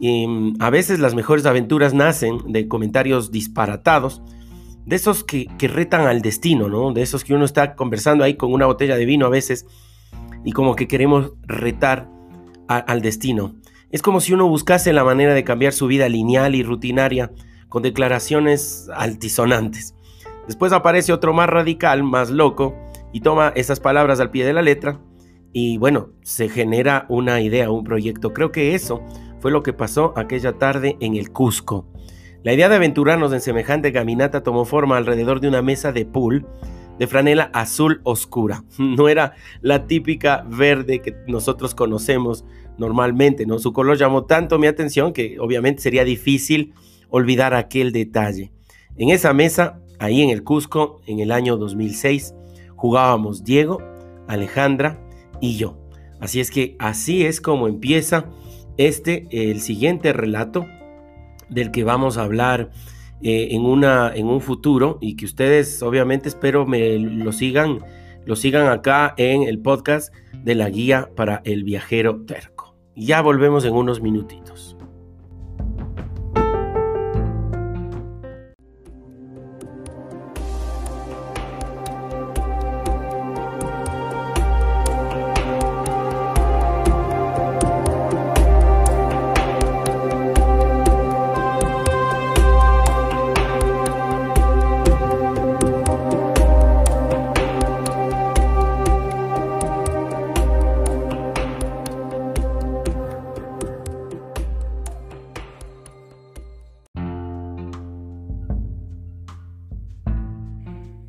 Y, 0.00 0.26
mm, 0.26 0.56
a 0.58 0.70
veces 0.70 0.98
las 0.98 1.14
mejores 1.14 1.46
aventuras 1.46 1.94
nacen 1.94 2.38
de 2.48 2.66
comentarios 2.66 3.30
disparatados, 3.30 4.22
de 4.86 4.96
esos 4.96 5.24
que, 5.24 5.48
retan 5.60 6.06
al 6.06 6.22
destino, 6.22 6.68
¿no? 6.68 6.92
De 6.92 7.02
esos 7.02 7.24
que 7.24 7.34
uno 7.34 7.44
está 7.44 7.74
conversando 7.74 8.24
ahí 8.24 8.34
con 8.34 8.52
una 8.52 8.66
botella 8.66 8.96
de 8.96 9.04
vino 9.04 9.26
a 9.26 9.30
veces 9.30 9.66
y 10.44 10.52
como 10.52 10.74
que 10.74 10.88
queremos 10.88 11.32
retar 11.42 12.08
al 12.68 13.02
destino. 13.02 13.54
Es 13.90 14.02
como 14.02 14.20
si 14.20 14.32
uno 14.32 14.46
buscase 14.48 14.92
la 14.92 15.04
manera 15.04 15.34
de 15.34 15.44
cambiar 15.44 15.72
su 15.72 15.86
vida 15.86 16.08
lineal 16.08 16.54
y 16.54 16.62
rutinaria 16.62 17.32
con 17.68 17.82
declaraciones 17.82 18.88
altisonantes. 18.94 19.94
Después 20.46 20.72
aparece 20.72 21.12
otro 21.12 21.32
más 21.32 21.48
radical, 21.48 22.02
más 22.02 22.30
loco, 22.30 22.76
y 23.12 23.20
toma 23.20 23.52
esas 23.56 23.80
palabras 23.80 24.20
al 24.20 24.30
pie 24.30 24.44
de 24.44 24.52
la 24.52 24.62
letra 24.62 25.00
y 25.52 25.78
bueno, 25.78 26.10
se 26.22 26.48
genera 26.48 27.06
una 27.08 27.40
idea, 27.40 27.70
un 27.70 27.84
proyecto. 27.84 28.32
Creo 28.32 28.52
que 28.52 28.74
eso 28.74 29.02
fue 29.40 29.50
lo 29.50 29.62
que 29.62 29.72
pasó 29.72 30.12
aquella 30.16 30.52
tarde 30.52 30.96
en 31.00 31.16
el 31.16 31.32
Cusco. 31.32 31.86
La 32.42 32.54
idea 32.54 32.70
de 32.70 32.76
aventurarnos 32.76 33.34
en 33.34 33.42
semejante 33.42 33.92
caminata 33.92 34.42
tomó 34.42 34.64
forma 34.64 34.96
alrededor 34.96 35.40
de 35.40 35.48
una 35.48 35.60
mesa 35.60 35.92
de 35.92 36.06
pool 36.06 36.46
de 36.98 37.06
franela 37.06 37.50
azul 37.52 38.00
oscura. 38.04 38.64
No 38.78 39.08
era 39.08 39.34
la 39.60 39.86
típica 39.86 40.44
verde 40.48 41.00
que 41.00 41.14
nosotros 41.26 41.74
conocemos 41.74 42.46
normalmente, 42.78 43.44
¿no? 43.44 43.58
Su 43.58 43.74
color 43.74 43.98
llamó 43.98 44.24
tanto 44.24 44.58
mi 44.58 44.66
atención 44.66 45.12
que 45.12 45.38
obviamente 45.38 45.82
sería 45.82 46.02
difícil 46.04 46.72
olvidar 47.10 47.52
aquel 47.52 47.92
detalle. 47.92 48.52
En 48.96 49.10
esa 49.10 49.34
mesa, 49.34 49.80
ahí 49.98 50.22
en 50.22 50.30
el 50.30 50.42
Cusco, 50.42 51.02
en 51.06 51.20
el 51.20 51.32
año 51.32 51.58
2006, 51.58 52.34
jugábamos 52.74 53.44
Diego, 53.44 53.82
Alejandra 54.28 54.98
y 55.42 55.56
yo. 55.56 55.76
Así 56.20 56.40
es 56.40 56.50
que 56.50 56.76
así 56.78 57.26
es 57.26 57.42
como 57.42 57.68
empieza 57.68 58.30
este, 58.78 59.26
el 59.30 59.60
siguiente 59.60 60.14
relato 60.14 60.66
del 61.50 61.70
que 61.70 61.84
vamos 61.84 62.16
a 62.16 62.22
hablar 62.22 62.70
eh, 63.22 63.48
en, 63.50 63.66
una, 63.66 64.12
en 64.14 64.26
un 64.26 64.40
futuro 64.40 64.98
y 65.00 65.16
que 65.16 65.26
ustedes 65.26 65.82
obviamente 65.82 66.28
espero 66.28 66.66
me 66.66 66.98
lo 66.98 67.32
sigan, 67.32 67.80
lo 68.24 68.34
sigan 68.34 68.68
acá 68.68 69.14
en 69.18 69.42
el 69.42 69.58
podcast 69.58 70.14
de 70.32 70.54
la 70.54 70.70
guía 70.70 71.10
para 71.16 71.42
el 71.44 71.64
viajero 71.64 72.24
terco. 72.24 72.76
Ya 72.96 73.20
volvemos 73.20 73.64
en 73.64 73.74
unos 73.74 74.00
minutitos. 74.00 74.76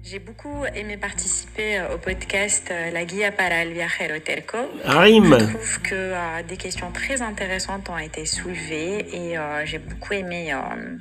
J'ai 0.03 0.19
beaucoup 0.19 0.65
aimé 0.73 0.97
participer 0.97 1.81
au 1.93 1.97
podcast 1.97 2.73
La 2.91 3.05
Guia 3.05 3.31
para 3.31 3.61
el 3.61 3.71
Viajero 3.71 4.19
Terco. 4.19 4.57
Arim. 4.83 5.37
Je 5.39 5.45
trouve 5.45 5.81
que 5.83 5.95
euh, 5.95 6.43
des 6.47 6.57
questions 6.57 6.91
très 6.91 7.21
intéressantes 7.21 7.87
ont 7.89 7.97
été 7.97 8.25
soulevées 8.25 9.05
et 9.13 9.37
euh, 9.37 9.63
j'ai 9.65 9.77
beaucoup 9.77 10.13
aimé 10.13 10.53
euh, 10.53 10.97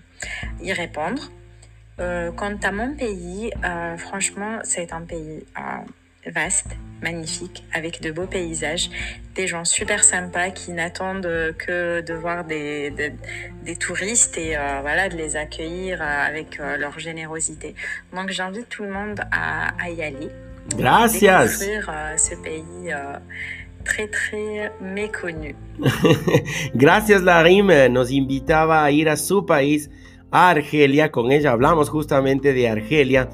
y 0.63 0.73
répondre. 0.73 1.31
Euh, 1.99 2.31
quant 2.33 2.57
à 2.63 2.73
mon 2.73 2.95
pays, 2.95 3.51
euh, 3.65 3.97
franchement, 3.97 4.59
c'est 4.65 4.93
un 4.93 5.03
pays 5.03 5.45
euh, 5.59 6.31
vaste, 6.31 6.77
magnifique, 7.03 7.65
avec 7.73 8.01
de 8.03 8.11
beaux 8.11 8.27
paysages, 8.27 8.91
des 9.35 9.47
gens 9.47 9.65
super 9.65 10.05
sympas 10.05 10.51
qui 10.51 10.73
n'attendent 10.73 11.55
que 11.59 12.01
de 12.01 12.15
voir 12.15 12.45
des, 12.45 12.91
des, 12.91 13.13
des 13.65 13.77
touristes 13.77 14.37
et 14.39 14.57
euh, 14.57 14.81
voilà, 14.83 15.09
de 15.09 15.17
les 15.17 15.37
accueillir 15.37 16.01
euh, 16.03 16.05
avec 16.29 16.59
euh, 16.61 16.77
leur 16.77 16.99
générosité. 16.99 17.75
Donc 18.15 18.31
j'invite 18.31 18.69
tout 18.69 18.83
le 18.85 18.93
monde 18.93 19.21
à, 19.33 19.69
à 19.83 19.91
y 19.91 20.03
aller, 20.03 20.29
Gracias. 20.77 21.45
découvrir 21.47 21.91
euh, 21.93 22.17
ce 22.17 22.35
pays 22.37 22.93
très 23.85 24.09
très 24.09 24.71
méconnu. 24.81 25.55
Gracias 26.75 27.21
Larim, 27.23 27.73
nos 27.91 28.11
invitaba 28.11 28.85
a 28.85 28.91
ir 28.91 29.09
a 29.09 29.17
su 29.17 29.47
país, 29.47 29.89
a 30.31 30.51
Argelia, 30.51 31.11
con 31.11 31.33
ella 31.33 31.53
hablamos 31.53 31.89
justamente 31.91 32.53
de 32.53 32.69
Argelia. 32.69 33.29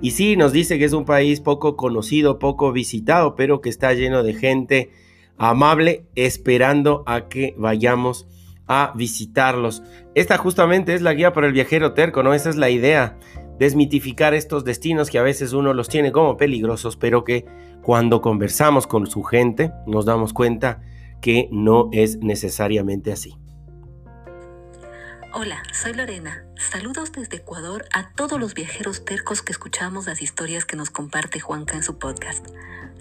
Y 0.00 0.10
sí, 0.10 0.36
nos 0.36 0.52
dice 0.52 0.78
que 0.78 0.84
es 0.84 0.92
un 0.92 1.04
país 1.04 1.40
poco 1.40 1.76
conocido, 1.76 2.38
poco 2.38 2.72
visitado, 2.72 3.34
pero 3.34 3.60
que 3.60 3.70
está 3.70 3.92
lleno 3.94 4.22
de 4.22 4.34
gente 4.34 4.90
amable 5.38 6.04
esperando 6.14 7.02
a 7.06 7.28
que 7.28 7.54
vayamos 7.56 8.26
a 8.66 8.92
visitarlos. 8.94 9.82
Esta 10.14 10.38
justamente 10.38 10.94
es 10.94 11.02
la 11.02 11.14
guía 11.14 11.32
para 11.32 11.46
el 11.46 11.52
viajero 11.52 11.92
terco, 11.94 12.22
¿no? 12.22 12.34
Esa 12.34 12.50
es 12.50 12.56
la 12.56 12.70
idea, 12.70 13.18
desmitificar 13.58 14.34
estos 14.34 14.64
destinos 14.64 15.10
que 15.10 15.18
a 15.18 15.22
veces 15.22 15.52
uno 15.52 15.72
los 15.72 15.88
tiene 15.88 16.12
como 16.12 16.36
peligrosos, 16.36 16.96
pero 16.96 17.24
que 17.24 17.46
cuando 17.82 18.20
conversamos 18.20 18.86
con 18.86 19.06
su 19.06 19.22
gente 19.22 19.72
nos 19.86 20.04
damos 20.04 20.32
cuenta 20.32 20.82
que 21.20 21.48
no 21.50 21.88
es 21.92 22.18
necesariamente 22.18 23.12
así. 23.12 23.36
Hola, 25.32 25.62
soy 25.72 25.92
Lorena. 25.92 26.44
Saludos 26.56 27.12
desde 27.12 27.38
Ecuador 27.38 27.84
a 27.92 28.10
todos 28.10 28.40
los 28.40 28.54
viajeros 28.54 29.04
tercos 29.04 29.42
que 29.42 29.52
escuchamos 29.52 30.06
las 30.06 30.22
historias 30.22 30.64
que 30.64 30.76
nos 30.76 30.90
comparte 30.90 31.40
Juanca 31.40 31.76
en 31.76 31.82
su 31.82 31.98
podcast. 31.98 32.46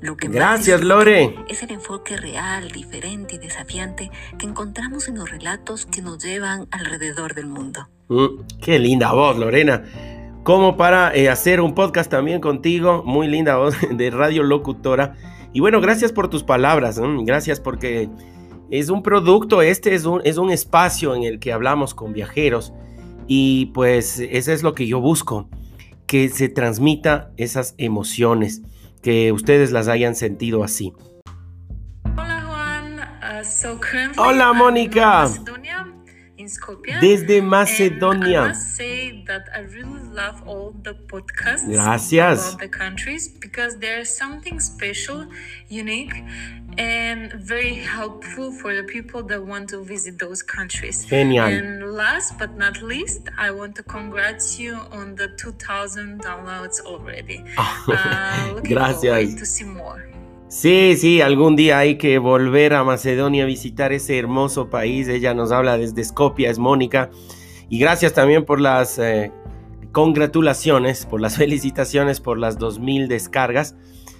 Lo 0.02 0.18
que 0.18 0.28
más 0.28 0.36
Gracias, 0.36 0.82
disfruto 0.82 0.96
Lore. 1.06 1.36
Es 1.48 1.64
el 1.64 1.72
enfoque 1.72 2.18
real, 2.18 2.70
diferente 2.72 3.36
y 3.36 3.38
desafiante 3.38 4.12
que 4.38 4.46
encontramos 4.46 5.08
en 5.08 5.16
los 5.16 5.30
relatos 5.30 5.86
que 5.86 6.02
nos 6.02 6.24
llevan 6.24 6.68
alrededor 6.72 7.36
del 7.36 7.48
mundo. 7.48 7.88
Mm, 8.10 8.42
qué 8.62 8.80
linda 8.80 9.14
voz, 9.14 9.38
Lorena. 9.38 9.84
Como 10.44 10.78
para 10.78 11.16
eh, 11.16 11.30
hacer 11.30 11.62
un 11.62 11.74
podcast 11.74 12.12
también 12.12 12.42
contigo, 12.42 13.04
muy 13.06 13.28
linda 13.28 13.56
voz 13.56 13.76
de 13.90 14.10
radio 14.10 14.44
locutora. 14.44 15.16
Y 15.54 15.62
bueno, 15.62 15.80
gracias 15.80 16.12
por 16.12 16.30
tus 16.30 16.44
palabras, 16.44 17.00
mm, 17.00 17.24
gracias 17.24 17.62
porque 17.62 18.10
es 18.72 18.90
un 18.90 19.04
producto, 19.04 19.62
este 19.62 19.96
es 19.96 20.06
un, 20.06 20.22
es 20.24 20.38
un 20.38 20.52
espacio 20.52 21.16
en 21.16 21.24
el 21.24 21.40
que 21.40 21.54
hablamos 21.54 21.94
con 21.94 22.14
viajeros 22.14 22.74
y 23.28 23.68
pues 23.68 24.20
eso 24.20 24.52
es 24.52 24.64
lo 24.64 24.74
que 24.76 24.88
yo 24.88 25.00
busco, 25.00 25.50
que 26.08 26.30
se 26.30 26.50
transmita 26.50 27.32
esas 27.38 27.76
emociones, 27.78 28.62
que 29.02 29.32
ustedes 29.32 29.72
las 29.72 29.88
hayan 29.88 30.16
sentido 30.16 30.64
así. 30.64 30.94
Hola 32.16 32.44
Juan, 32.48 33.00
Uh, 33.26 33.44
so 33.44 33.80
Hola, 34.18 34.54
Mónica. 34.54 35.28
Desde 37.02 37.42
Macedonia. 37.42 38.54
That 39.26 39.48
I 39.54 39.60
really 39.62 40.02
love 40.12 40.42
all 40.48 40.74
the 40.84 40.94
podcasts 40.94 41.66
Gracias. 41.72 42.48
about 42.48 42.60
the 42.60 42.68
countries 42.68 43.28
because 43.28 43.78
there's 43.78 44.10
something 44.16 44.60
special, 44.60 45.28
unique, 45.70 46.14
and 46.78 47.34
very 47.34 47.74
helpful 47.76 48.52
for 48.52 48.76
the 48.76 48.84
people 48.84 49.24
that 49.24 49.44
want 49.46 49.70
to 49.70 49.84
visit 49.84 50.20
those 50.20 50.42
countries. 50.44 51.06
Genial. 51.06 51.46
And 51.46 51.94
last 51.94 52.38
but 52.38 52.56
not 52.58 52.82
least, 52.82 53.30
I 53.38 53.52
want 53.52 53.76
to 53.76 53.84
congratulate 53.84 54.60
you 54.60 54.76
on 54.92 55.16
the 55.16 55.30
2,000 55.38 56.22
downloads 56.22 56.80
already. 56.82 57.44
Uh, 57.88 58.60
Gracias. 58.62 59.36
to 59.36 59.46
see 59.46 59.64
more. 59.64 60.04
Sí, 60.48 60.96
sí, 60.98 61.22
algún 61.22 61.56
día 61.56 61.80
hay 61.80 61.98
que 61.98 62.18
volver 62.20 62.74
a 62.74 62.84
Macedonia 62.84 63.44
a 63.44 63.48
visitar 63.48 63.92
ese 63.92 64.18
hermoso 64.18 64.70
país. 64.70 65.08
Ella 65.08 65.34
nos 65.34 65.52
habla 65.52 65.78
desde 65.78 66.04
Skopje, 66.04 66.48
es 66.48 66.60
Mónica. 66.60 67.10
Y 67.70 67.80
gracias 67.80 68.14
también 68.14 68.46
por 68.46 68.62
las 68.62 69.00
eh, 69.00 69.32
congratulaciones, 69.92 71.06
por 71.06 71.22
las 71.22 71.38
felicitaciones 71.38 72.20
por 72.20 72.38
las 72.38 72.58
2000 72.58 73.08
descargas. 73.08 73.76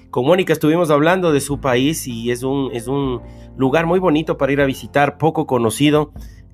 Con 0.10 0.26
Mónica 0.26 0.54
estuvimos 0.54 0.92
hablando 0.92 1.34
de 1.34 1.42
su 1.42 1.60
país 1.60 2.08
y 2.08 2.32
es 2.32 2.44
un, 2.44 2.70
es 2.74 2.88
un 2.88 3.22
lugar 3.58 3.86
muy 3.86 4.00
bonito 4.00 4.38
para 4.38 4.54
ir 4.54 4.62
a 4.62 4.66
visitar, 4.66 5.18
poco 5.18 5.46
conocido, 5.46 6.14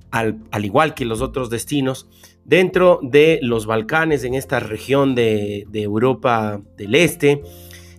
al, 0.10 0.40
al 0.52 0.66
igual 0.66 0.94
que 0.96 1.06
los 1.06 1.22
otros 1.22 1.50
destinos, 1.50 2.10
dentro 2.44 3.00
de 3.04 3.40
los 3.44 3.68
Balcanes, 3.68 4.24
en 4.24 4.34
esta 4.34 4.60
región 4.60 5.16
de, 5.16 5.66
de 5.70 5.82
Europa 5.84 6.60
del 6.76 6.96
Este. 6.96 7.44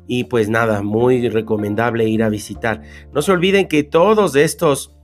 Y 0.09 0.25
pues 0.25 0.49
nada, 0.49 0.83
muy 0.83 1.29
recomendable 1.29 2.09
ir 2.09 2.25
a 2.25 2.29
visitar. 2.29 2.83
No 3.13 3.23
se 3.23 3.31
olviden 3.31 3.69
que 3.69 3.85
todos 3.85 4.35
estos 4.35 4.97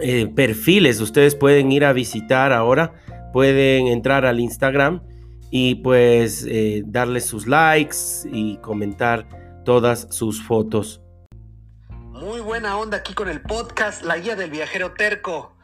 eh, 0.00 0.26
perfiles 0.34 1.00
ustedes 1.00 1.34
pueden 1.34 1.70
ir 1.72 1.84
a 1.84 1.92
visitar 1.92 2.52
ahora, 2.52 2.94
pueden 3.32 3.88
entrar 3.88 4.24
al 4.24 4.40
Instagram 4.40 5.02
y 5.50 5.76
pues 5.76 6.46
eh, 6.48 6.82
darle 6.86 7.20
sus 7.20 7.46
likes 7.46 7.96
y 8.32 8.56
comentar 8.58 9.28
todas 9.64 10.08
sus 10.10 10.42
fotos. 10.42 11.00
Muy 12.10 12.40
buena 12.40 12.78
onda 12.78 12.98
aquí 12.98 13.14
con 13.14 13.28
el 13.28 13.42
podcast 13.42 14.02
La 14.02 14.16
Guía 14.16 14.36
del 14.36 14.50
Viajero 14.50 14.92
Terco. 14.92 15.56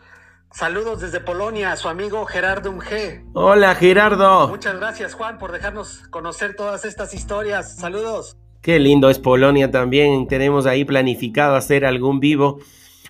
Saludos 0.50 1.00
desde 1.00 1.20
Polonia, 1.20 1.76
su 1.76 1.88
amigo 1.88 2.24
Gerardo 2.24 2.72
G. 2.72 3.22
Hola 3.34 3.74
Gerardo. 3.74 4.48
Muchas 4.48 4.76
gracias 4.76 5.14
Juan 5.14 5.38
por 5.38 5.52
dejarnos 5.52 6.08
conocer 6.10 6.54
todas 6.54 6.84
estas 6.84 7.14
historias. 7.14 7.76
Saludos. 7.76 8.36
Qué 8.60 8.78
lindo 8.78 9.08
es 9.08 9.18
Polonia 9.18 9.70
también. 9.70 10.26
Tenemos 10.26 10.66
ahí 10.66 10.84
planificado 10.84 11.54
hacer 11.54 11.84
algún 11.84 12.18
vivo. 12.18 12.58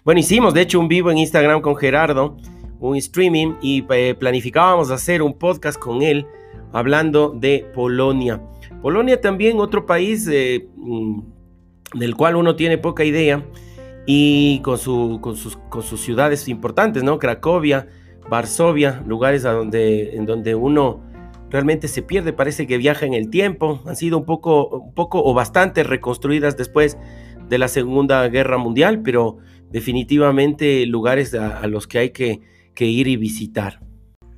Bueno, 0.09 0.21
hicimos 0.21 0.55
de 0.55 0.63
hecho 0.63 0.81
un 0.81 0.89
vivo 0.89 1.11
en 1.11 1.19
Instagram 1.19 1.61
con 1.61 1.77
Gerardo, 1.77 2.39
un 2.81 2.97
streaming, 2.97 3.57
y 3.61 3.85
eh, 3.91 4.15
planificábamos 4.19 4.91
hacer 4.91 5.21
un 5.21 5.37
podcast 5.37 5.79
con 5.79 6.01
él 6.01 6.27
hablando 6.73 7.29
de 7.29 7.71
Polonia. 7.75 8.41
Polonia 8.81 9.21
también 9.21 9.61
otro 9.61 9.85
país 9.85 10.27
eh, 10.33 10.67
mm, 10.77 11.21
del 11.93 12.15
cual 12.17 12.37
uno 12.37 12.57
tiene 12.57 12.79
poca 12.79 13.05
idea 13.05 13.45
y 14.07 14.61
con, 14.61 14.79
su, 14.79 15.19
con, 15.21 15.37
sus, 15.37 15.59
con 15.69 15.83
sus 15.83 16.01
ciudades 16.01 16.49
importantes, 16.49 17.03
¿no? 17.03 17.19
Cracovia, 17.19 17.87
Varsovia, 18.31 19.03
lugares 19.07 19.45
a 19.45 19.53
donde, 19.53 20.17
en 20.17 20.25
donde 20.25 20.55
uno 20.55 21.03
realmente 21.51 21.87
se 21.87 22.01
pierde, 22.01 22.33
parece 22.33 22.67
que 22.67 22.79
viaja 22.79 23.05
en 23.05 23.13
el 23.13 23.29
tiempo, 23.29 23.83
han 23.85 23.95
sido 23.95 24.17
un 24.17 24.25
poco, 24.25 24.69
un 24.69 24.95
poco 24.95 25.23
o 25.23 25.35
bastante 25.35 25.83
reconstruidas 25.83 26.57
después 26.57 26.97
de 27.47 27.59
la 27.59 27.69
Segunda 27.69 28.27
Guerra 28.29 28.57
Mundial, 28.57 29.03
pero 29.03 29.37
definitivamente 29.71 30.87
lugares 30.87 31.35
a, 31.35 31.67
los 31.67 31.87
que 31.87 31.99
hay 31.99 32.11
que, 32.11 32.41
que 32.75 32.87
ir 32.87 33.09
y 33.09 33.17
visitar. 33.17 33.81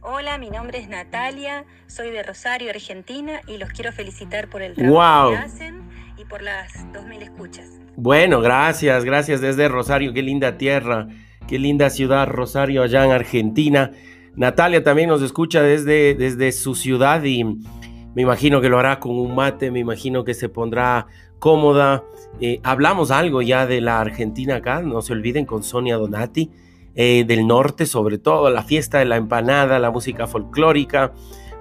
Hola, 0.03 0.39
mi 0.39 0.51
nombre 0.51 0.79
es 0.79 0.89
Natalia, 0.89 1.67
soy 1.87 2.11
de 2.11 2.23
Rosario, 2.23 2.71
Argentina, 2.71 3.41
y 3.47 3.59
los 3.59 3.69
quiero 3.71 3.93
felicitar 3.93 4.49
por 4.49 4.63
el 4.63 4.75
trabajo 4.75 5.31
que 5.31 5.37
hacen 5.37 5.89
y 6.17 6.25
por 6.25 6.43
las 6.43 6.73
2.000 6.93 7.23
escuchas. 7.23 7.81
Bueno, 7.97 8.41
gracias, 8.41 9.05
gracias 9.05 9.41
desde 9.41 9.69
Rosario, 9.69 10.13
qué 10.15 10.23
linda 10.23 10.57
tierra, 10.57 11.09
qué 11.47 11.59
linda 11.59 11.91
ciudad 11.91 12.27
Rosario 12.29 12.83
allá 12.83 13.05
en 13.05 13.11
Argentina. 13.11 13.91
Natalia 14.37 14.83
también 14.83 15.09
nos 15.09 15.21
escucha 15.23 15.61
desde, 15.63 16.15
desde 16.15 16.53
su 16.53 16.75
ciudad 16.75 17.23
y 17.25 17.45
me 17.45 18.23
imagino 18.23 18.61
que 18.61 18.69
lo 18.69 18.79
hará 18.79 19.01
con 19.01 19.19
un 19.19 19.35
mate, 19.35 19.71
me 19.71 19.81
imagino 19.81 20.25
que 20.25 20.35
se 20.35 20.49
pondrá 20.49 21.07
cómoda. 21.41 22.05
Eh, 22.41 22.61
hablamos 22.63 23.11
algo 23.11 23.43
ya 23.43 23.67
de 23.67 23.81
la 23.81 24.01
Argentina 24.01 24.57
acá, 24.57 24.81
no 24.83 25.03
se 25.03 25.13
olviden 25.13 25.45
con 25.45 25.65
Sonia 25.65 25.97
Donati, 25.97 26.51
eh, 26.95 27.25
del 27.27 27.47
norte 27.49 27.87
sobre 27.87 28.19
todo, 28.19 28.49
la 28.51 28.63
fiesta 28.63 29.01
de 29.01 29.07
la 29.07 29.17
empanada, 29.17 29.81
la 29.81 29.91
música 29.91 30.29
folclórica. 30.29 31.13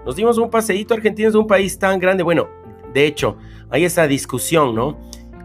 Nos 0.06 0.16
dimos 0.16 0.38
un 0.38 0.52
paseíto, 0.52 0.94
Argentina 0.94 1.28
es 1.28 1.36
un 1.36 1.48
país 1.48 1.80
tan 1.80 2.00
grande, 2.00 2.22
bueno, 2.22 2.48
de 2.94 3.06
hecho, 3.08 3.38
hay 3.70 3.86
esa 3.86 4.08
discusión, 4.08 4.76
¿no? 4.76 4.98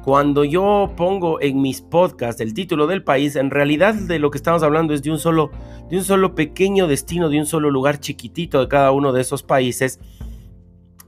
Cuando 0.05 0.45
yo 0.45 0.93
pongo 0.97 1.41
en 1.41 1.63
mis 1.63 1.81
podcasts 1.81 2.41
el 2.43 2.53
título 2.53 2.87
del 2.87 3.03
país, 3.03 3.37
en 3.37 3.51
realidad 3.51 3.95
de 3.95 4.19
lo 4.19 4.31
que 4.31 4.37
estamos 4.37 4.63
hablando 4.63 4.93
es 4.93 5.03
de 5.03 5.11
un 5.11 5.19
solo, 5.19 5.51
de 5.89 5.97
un 5.97 6.05
solo 6.05 6.35
pequeño 6.35 6.87
destino, 6.87 7.31
de 7.31 7.39
un 7.39 7.47
solo 7.47 7.71
lugar 7.71 8.01
chiquitito 8.01 8.61
de 8.61 8.69
cada 8.69 8.93
uno 8.93 9.13
de 9.13 9.23
esos 9.23 9.43
países. 9.43 10.01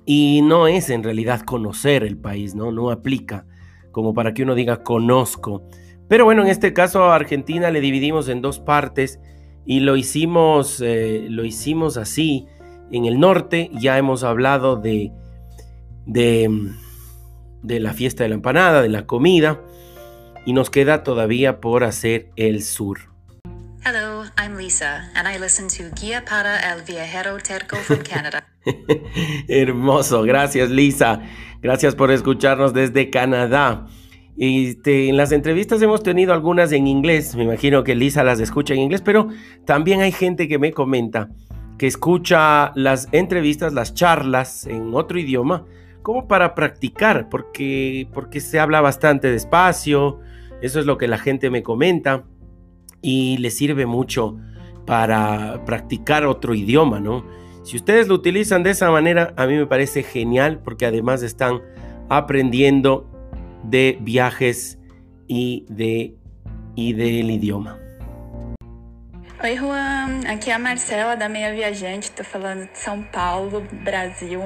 Y 0.07 0.41
no 0.43 0.69
es 0.69 0.89
en 0.89 1.03
realidad 1.03 1.43
conocer 1.43 2.05
el 2.05 2.17
país, 2.17 2.55
¿no? 2.55 2.73
No 2.73 2.91
aplica 2.91 3.45
como 3.93 4.15
para 4.15 4.33
que 4.33 4.45
uno 4.45 4.55
diga 4.55 4.83
conozco. 4.83 5.69
Pero 6.09 6.25
bueno, 6.25 6.43
en 6.43 6.49
este 6.49 6.73
caso 6.73 7.05
a 7.05 7.17
Argentina 7.17 7.71
le 7.71 7.81
dividimos 7.81 8.29
en 8.29 8.41
dos 8.41 8.61
partes 8.61 9.21
y 9.67 9.81
lo 9.81 9.97
hicimos, 9.97 10.81
eh, 10.81 11.27
lo 11.29 11.45
hicimos 11.45 11.97
así. 11.97 12.47
En 12.93 13.05
el 13.05 13.19
norte 13.19 13.71
ya 13.75 13.99
hemos 13.99 14.23
hablado 14.23 14.77
de, 14.77 15.13
de 16.07 16.49
de 17.67 17.81
la 17.81 17.93
fiesta 17.93 18.23
de 18.23 18.29
la 18.29 18.37
empanada, 18.37 18.81
de 18.81 18.89
la 18.89 19.07
comida, 19.07 19.61
y 20.45 20.53
nos 20.53 20.71
queda 20.71 21.03
todavía 21.03 21.61
por 21.61 21.83
hacer 21.83 22.31
el 22.37 22.63
sur. 22.63 22.99
I'm 24.47 24.57
Lisa, 24.57 25.11
and 25.17 25.27
I 25.27 25.41
listen 25.41 25.67
to 25.67 25.93
Guía 26.01 26.25
para 26.25 26.61
el 26.73 26.83
Viajero 26.83 27.37
Terco 27.39 27.75
from 27.79 27.99
Canada. 28.09 28.47
Hermoso, 29.49 30.23
gracias 30.23 30.71
Lisa. 30.71 31.21
Gracias 31.61 31.97
por 31.97 32.13
escucharnos 32.13 32.73
desde 32.73 33.11
Canadá. 33.11 33.89
Este, 34.39 35.09
en 35.09 35.17
las 35.17 35.33
entrevistas 35.33 35.83
hemos 35.83 36.05
tenido 36.05 36.33
algunas 36.33 36.71
en 36.71 36.87
inglés, 36.87 37.35
me 37.35 37.43
imagino 37.43 37.83
que 37.83 37.97
Lisa 37.97 38.23
las 38.23 38.39
escucha 38.39 38.73
en 38.75 38.83
inglés, 38.83 39.03
pero 39.03 39.31
también 39.65 40.01
hay 40.01 40.13
gente 40.13 40.47
que 40.47 40.61
me 40.61 40.71
comenta 40.71 41.29
que 41.77 41.89
escucha 41.89 42.71
las 42.77 43.09
entrevistas, 43.11 43.73
las 43.73 43.95
charlas 43.95 44.65
en 44.69 44.95
otro 44.95 45.19
idioma, 45.19 45.65
como 46.03 46.29
para 46.29 46.55
practicar, 46.55 47.29
porque, 47.31 48.07
porque 48.15 48.39
se 48.39 48.61
habla 48.61 48.81
bastante 48.81 49.29
despacio, 49.29 50.21
eso 50.63 50.79
es 50.79 50.87
lo 50.87 50.99
que 50.99 51.09
la 51.09 51.19
gente 51.19 51.51
me 51.51 51.65
comenta 51.65 52.23
y 53.03 53.39
le 53.39 53.51
sirve 53.51 53.87
mucho 53.87 54.37
para 54.87 55.65
practicar 55.65 56.25
otro 56.27 56.55
idioma, 56.55 57.01
¿no? 57.01 57.25
Si 57.65 57.77
ustedes 57.77 58.07
lo 58.07 58.15
utilizan 58.15 58.63
de 58.63 58.71
esa 58.71 58.91
manera, 58.91 59.35
a 59.37 59.47
mí 59.47 59.57
me 59.57 59.67
parece 59.67 60.03
genial 60.03 60.61
porque 60.63 60.87
además 60.87 61.23
están 61.23 61.61
aprendiendo 62.09 63.11
de 63.65 63.99
viajes 64.01 64.79
y, 65.27 65.67
de, 65.69 66.15
y 66.77 66.93
del 66.93 67.31
idioma. 67.31 67.81
Oi, 69.43 69.55
Juan. 69.55 70.27
Aqui 70.27 70.51
é 70.51 70.55
a 70.55 70.59
Marcela 70.59 71.15
da 71.15 71.29
Meia 71.29 71.53
Viajante. 71.53 72.09
Estou 72.09 72.25
falando 72.25 72.67
de 72.73 72.79
São 72.79 73.03
Paulo, 73.03 73.63
Brasil. 73.85 74.41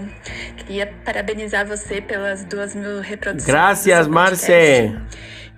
Queria 0.56 0.92
parabenizar 1.04 1.64
você 1.64 2.00
pelas 2.00 2.44
duas 2.44 2.74
mil 2.74 3.00
reproduções. 3.00 3.46
Gracias, 3.46 4.08
Marce. 4.08 4.92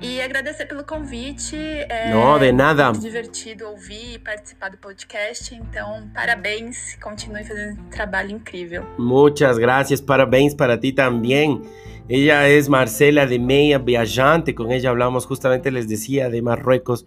E 0.03 0.21
agradecer 0.21 0.67
pelo 0.67 0.85
convite. 0.85 1.57
É 1.57 2.11
Não, 2.11 2.39
de 2.39 2.51
nada. 2.53 2.87
Muito 2.87 3.01
divertido 3.01 3.67
ouvir 3.69 4.15
e 4.15 4.19
participar 4.19 4.71
do 4.71 4.77
podcast. 4.79 5.55
Então, 5.55 6.11
parabéns. 6.13 6.97
Continue 7.01 7.45
fazendo 7.45 7.81
um 7.81 7.91
trabalho 7.91 8.33
incrível. 8.33 8.85
Muchas 8.99 9.59
gracias. 9.59 10.01
Parabéns 10.01 10.55
para 10.55 10.77
ti 10.77 10.93
também. 10.93 11.63
Ella 12.09 12.49
es 12.49 12.69
Marcela 12.69 13.27
de 13.27 13.39
Meia 13.39 13.79
Viajante. 13.79 14.55
Con 14.55 14.73
ella 14.73 14.91
hablamos 14.91 15.25
justamente, 15.25 15.71
les 15.71 15.89
decía, 15.89 16.29
de 16.29 16.43
Marruecos. 16.43 17.07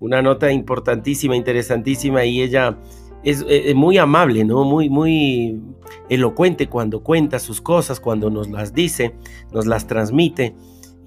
una 0.00 0.22
nota 0.22 0.50
importantísima, 0.50 1.36
interesantísima 1.36 2.24
y 2.24 2.40
ella 2.40 2.78
es, 3.22 3.44
eh, 3.46 3.74
muy 3.74 3.98
amable, 3.98 4.44
¿no? 4.44 4.64
Muy, 4.64 4.88
muy 4.88 5.60
elocuente 6.08 6.68
cuando 6.68 7.02
cuenta 7.02 7.38
sus 7.38 7.60
cosas, 7.60 8.00
cuando 8.00 8.30
nos 8.30 8.48
las 8.48 8.72
dice, 8.72 9.14
nos 9.52 9.66
las 9.66 9.86
transmite 9.86 10.54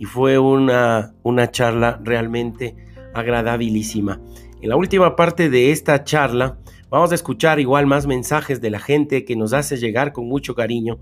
y 0.03 0.05
fue 0.05 0.37
una, 0.37 1.13
una 1.23 1.49
charla 1.49 1.97
realmente 2.03 2.75
agradabilísima. 3.13 4.19
En 4.61 4.67
la 4.67 4.75
última 4.75 5.15
parte 5.15 5.49
de 5.49 5.71
esta 5.71 6.03
charla 6.03 6.57
vamos 6.89 7.13
a 7.13 7.15
escuchar 7.15 7.61
igual 7.61 7.87
más 7.87 8.05
mensajes 8.05 8.59
de 8.59 8.69
la 8.69 8.79
gente 8.79 9.23
que 9.23 9.37
nos 9.37 9.53
hace 9.53 9.77
llegar 9.77 10.11
con 10.11 10.27
mucho 10.27 10.55
cariño, 10.55 10.99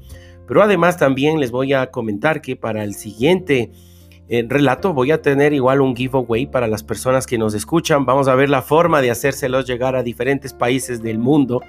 pero 0.48 0.62
además 0.62 0.98
también 0.98 1.40
les 1.40 1.50
voy 1.50 1.74
a 1.74 1.90
comentar 1.90 2.44
que 2.44 2.56
para 2.56 2.84
el 2.84 2.94
siguiente 2.94 3.72
relato 4.48 4.94
voy 4.94 5.10
a 5.10 5.24
tener 5.24 5.52
igual 5.52 5.82
un 5.82 5.96
giveaway 5.96 6.46
para 6.46 6.68
las 6.68 6.84
personas 6.84 7.26
que 7.26 7.40
nos 7.40 7.56
escuchan. 7.56 8.06
Vamos 8.06 8.28
a 8.28 8.36
ver 8.36 8.52
la 8.52 8.62
forma 8.62 9.02
de 9.02 9.10
hacérselos 9.10 9.66
llegar 9.66 9.96
a 9.96 10.04
diferentes 10.04 10.54
países 10.54 11.02
del 11.02 11.18
mundo. 11.18 11.64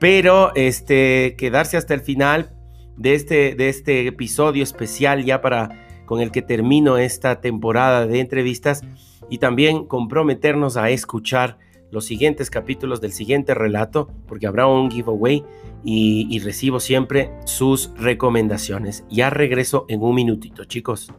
Pero 0.00 0.52
este, 0.56 1.36
quedarse 1.38 1.76
hasta 1.76 1.94
el 1.94 2.00
final 2.00 2.56
de 2.96 3.14
este, 3.14 3.54
de 3.54 3.68
este 3.68 4.08
episodio 4.08 4.64
especial 4.64 5.24
ya 5.24 5.40
para 5.40 5.89
con 6.10 6.20
el 6.20 6.32
que 6.32 6.42
termino 6.42 6.98
esta 6.98 7.40
temporada 7.40 8.04
de 8.04 8.18
entrevistas 8.18 8.82
y 9.28 9.38
también 9.38 9.86
comprometernos 9.86 10.76
a 10.76 10.90
escuchar 10.90 11.56
los 11.92 12.04
siguientes 12.04 12.50
capítulos 12.50 13.00
del 13.00 13.12
siguiente 13.12 13.54
relato 13.54 14.10
porque 14.26 14.48
habrá 14.48 14.66
un 14.66 14.90
giveaway 14.90 15.44
y, 15.84 16.36
recibo 16.40 16.80
siempre 16.80 17.30
sus 17.44 17.92
recomendaciones. 17.96 19.04
Ya 19.08 19.30
regreso 19.30 19.84
en 19.88 20.02
un 20.02 20.16
minutito, 20.16 20.64
chicos. 20.64 21.12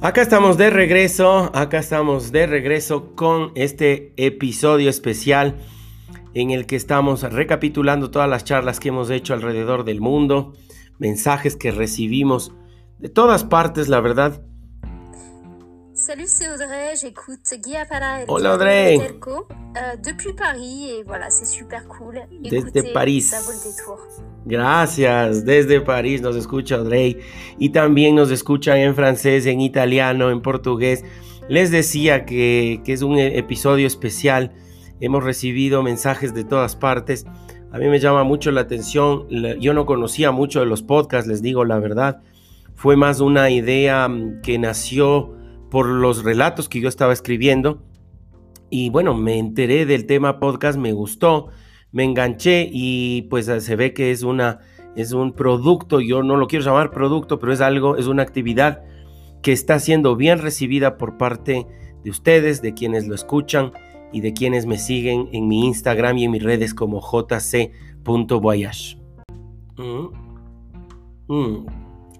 Acá 0.00 0.22
estamos 0.22 0.56
de 0.56 0.70
regreso, 0.70 1.50
acá 1.56 1.78
estamos 1.78 2.30
de 2.30 2.46
regreso 2.46 3.16
con 3.16 3.50
este 3.56 4.12
episodio 4.16 4.88
especial 4.88 5.56
en 6.34 6.52
el 6.52 6.66
que 6.66 6.76
estamos 6.76 7.22
recapitulando 7.22 8.08
todas 8.08 8.28
las 8.28 8.44
charlas 8.44 8.78
que 8.78 8.90
hemos 8.90 9.10
hecho 9.10 9.34
alrededor 9.34 9.82
del 9.82 10.00
mundo, 10.00 10.52
mensajes 11.00 11.56
que 11.56 11.72
recibimos 11.72 12.52
de 13.00 13.08
todas 13.08 13.42
partes, 13.42 13.88
la 13.88 14.00
verdad. 14.00 14.40
Salut, 16.08 16.24
c'est 16.26 16.48
Audrey, 16.48 16.94
j'écoute 16.98 17.40
Guy 17.62 17.76
Apara 17.76 18.22
et 18.22 18.24
Hola 18.28 18.54
Audrey. 18.54 18.96
Euh, 18.96 19.96
depuis 20.02 20.32
Paris 20.32 20.88
et 20.88 21.02
voilà, 21.04 21.28
c'est 21.28 21.44
super 21.44 21.86
cool. 21.86 22.20
Desde 22.40 22.68
Écoutez, 22.68 22.92
París. 22.94 23.20
Ça 23.20 23.36
vaut 23.42 23.52
le 23.52 23.58
détour. 23.58 23.98
Gracias, 24.46 25.44
desde 25.44 25.82
París 25.82 26.22
nos 26.22 26.34
escucha 26.34 26.76
Audrey 26.76 27.18
y 27.58 27.72
también 27.72 28.14
nos 28.14 28.30
escuchan 28.30 28.78
en 28.78 28.94
francés, 28.94 29.44
en 29.44 29.60
italiano, 29.60 30.30
en 30.30 30.40
portugués. 30.40 31.04
Les 31.50 31.70
decía 31.70 32.24
que, 32.24 32.80
que 32.86 32.94
es 32.94 33.02
un 33.02 33.18
e- 33.18 33.36
episodio 33.36 33.86
especial, 33.86 34.54
hemos 35.00 35.22
recibido 35.22 35.82
mensajes 35.82 36.32
de 36.32 36.44
todas 36.44 36.74
partes. 36.74 37.26
A 37.70 37.76
mí 37.76 37.86
me 37.88 38.00
llama 38.00 38.24
mucho 38.24 38.50
la 38.50 38.62
atención, 38.62 39.28
yo 39.60 39.74
no 39.74 39.84
conocía 39.84 40.30
mucho 40.30 40.60
de 40.60 40.64
los 40.64 40.80
podcasts, 40.82 41.28
les 41.28 41.42
digo 41.42 41.66
la 41.66 41.78
verdad. 41.78 42.22
Fue 42.76 42.96
más 42.96 43.20
una 43.20 43.50
idea 43.50 44.08
mm, 44.08 44.40
que 44.40 44.58
nació 44.58 45.36
por 45.70 45.86
los 45.86 46.24
relatos 46.24 46.68
que 46.68 46.80
yo 46.80 46.88
estaba 46.88 47.12
escribiendo. 47.12 47.82
Y 48.70 48.90
bueno, 48.90 49.14
me 49.14 49.38
enteré 49.38 49.86
del 49.86 50.06
tema 50.06 50.40
podcast, 50.40 50.78
me 50.78 50.92
gustó, 50.92 51.48
me 51.92 52.04
enganché 52.04 52.68
y 52.70 53.22
pues 53.30 53.46
se 53.46 53.76
ve 53.76 53.94
que 53.94 54.10
es 54.10 54.22
una 54.22 54.60
es 54.98 55.12
un 55.12 55.32
producto, 55.32 56.00
yo 56.00 56.24
no 56.24 56.36
lo 56.36 56.48
quiero 56.48 56.64
llamar 56.64 56.90
producto, 56.90 57.38
pero 57.38 57.52
es 57.52 57.60
algo, 57.60 57.96
es 57.96 58.06
una 58.08 58.24
actividad 58.24 58.82
que 59.42 59.52
está 59.52 59.78
siendo 59.78 60.16
bien 60.16 60.40
recibida 60.40 60.98
por 60.98 61.16
parte 61.16 61.68
de 62.02 62.10
ustedes, 62.10 62.62
de 62.62 62.74
quienes 62.74 63.06
lo 63.06 63.14
escuchan 63.14 63.70
y 64.12 64.22
de 64.22 64.32
quienes 64.32 64.66
me 64.66 64.76
siguen 64.76 65.28
en 65.32 65.46
mi 65.46 65.66
Instagram 65.66 66.18
y 66.18 66.24
en 66.24 66.32
mis 66.32 66.42
redes 66.42 66.74
como 66.74 67.00
jc.voyage. 67.00 68.98
Mm. 69.76 70.08
Mm. 71.28 71.66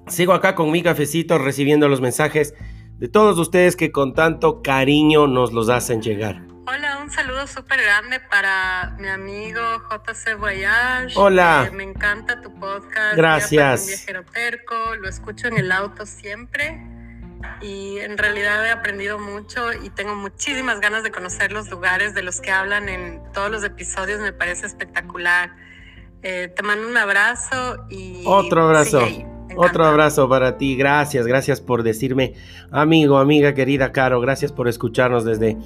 Sigo 0.07 0.33
acá 0.33 0.55
con 0.55 0.71
mi 0.71 0.83
cafecito 0.83 1.37
recibiendo 1.39 1.89
los 1.89 2.01
mensajes 2.01 2.55
de 2.99 3.09
todos 3.09 3.39
ustedes 3.39 3.77
que 3.77 3.93
con 3.93 4.13
tanto 4.13 4.61
cariño 4.61 5.27
nos 5.27 5.53
los 5.53 5.69
hacen 5.69 6.03
llegar. 6.03 6.43
Hola, 6.67 6.99
un 7.03 7.11
saludo 7.11 7.47
súper 7.47 7.81
grande 7.81 8.21
para 8.21 8.95
mi 8.99 9.09
amigo 9.09 9.61
JC 9.89 10.37
Voyage. 10.37 11.15
Hola. 11.17 11.71
Me 11.73 11.85
encanta 11.85 12.43
tu 12.43 12.53
podcast. 12.59 13.17
Gracias. 13.17 13.87
Viajero 13.87 14.25
terco. 14.25 14.75
Lo 15.01 15.09
escucho 15.09 15.49
en 15.49 15.57
el 15.57 15.73
auto 15.73 16.05
siempre. 16.05 16.85
Y 17.63 17.99
en 18.01 18.19
realidad 18.19 18.67
he 18.67 18.71
aprendido 18.71 19.19
mucho 19.19 19.73
y 19.73 19.91
tengo 19.91 20.15
muchísimas 20.17 20.81
ganas 20.81 21.05
de 21.05 21.13
conocer 21.13 21.53
los 21.53 21.71
lugares 21.71 22.15
de 22.15 22.23
los 22.23 22.41
que 22.41 22.51
hablan 22.51 22.89
en 22.89 23.23
todos 23.33 23.51
los 23.51 23.65
episodios. 23.65 24.21
Me 24.21 24.33
parece 24.33 24.67
espectacular. 24.67 25.55
Eh, 26.23 26.53
te 26.55 26.63
mando 26.65 26.87
un 26.87 26.97
abrazo 26.97 27.87
y... 27.89 28.25
Otro 28.27 28.65
abrazo. 28.65 29.01
sigue 29.07 29.23
ahí. 29.23 29.38
Otro 29.61 29.85
abrazo 29.85 30.29
para 30.29 30.57
ti. 30.57 30.77
Gracias, 30.77 31.27
gracias 31.27 31.61
por 31.61 31.83
decirme, 31.83 32.35
amigo, 32.71 33.19
amiga 33.19 33.55
querida 33.55 33.91
Caro, 33.91 34.21
gracias 34.21 34.53
por 34.53 34.69
escucharnos 34.69 35.25
desde, 35.25 35.57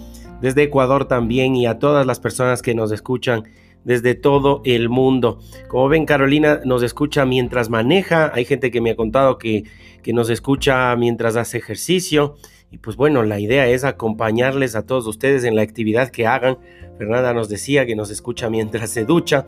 desde 0.40 0.62
Ecuador 0.62 1.04
también 1.04 1.54
y 1.56 1.66
a 1.66 1.78
todas 1.78 2.06
las 2.06 2.18
personas 2.18 2.62
que 2.62 2.74
nos 2.74 2.90
escuchan 2.90 3.44
desde 3.84 4.14
todo 4.14 4.62
el 4.64 4.88
mundo. 4.88 5.40
Como 5.68 5.90
ven, 5.90 6.06
Carolina 6.06 6.60
nos 6.64 6.82
escucha 6.82 7.26
mientras 7.26 7.68
maneja. 7.68 8.32
Hay 8.34 8.46
gente 8.46 8.70
que 8.70 8.80
me 8.80 8.92
ha 8.92 8.96
contado 8.96 9.36
que, 9.36 9.64
que 10.02 10.14
nos 10.14 10.30
escucha 10.30 10.96
mientras 10.96 11.36
hace 11.36 11.58
ejercicio. 11.58 12.36
Y 12.70 12.78
pues 12.78 12.96
bueno, 12.96 13.22
la 13.24 13.40
idea 13.40 13.66
es 13.66 13.84
acompañarles 13.84 14.74
a 14.74 14.86
todos 14.86 15.06
ustedes 15.06 15.44
en 15.44 15.54
la 15.54 15.60
actividad 15.60 16.08
que 16.08 16.26
hagan. 16.26 16.56
Fernanda 16.96 17.34
nos 17.34 17.50
decía 17.50 17.84
que 17.84 17.94
nos 17.94 18.10
escucha 18.10 18.48
mientras 18.48 18.88
se 18.88 19.04
ducha 19.04 19.44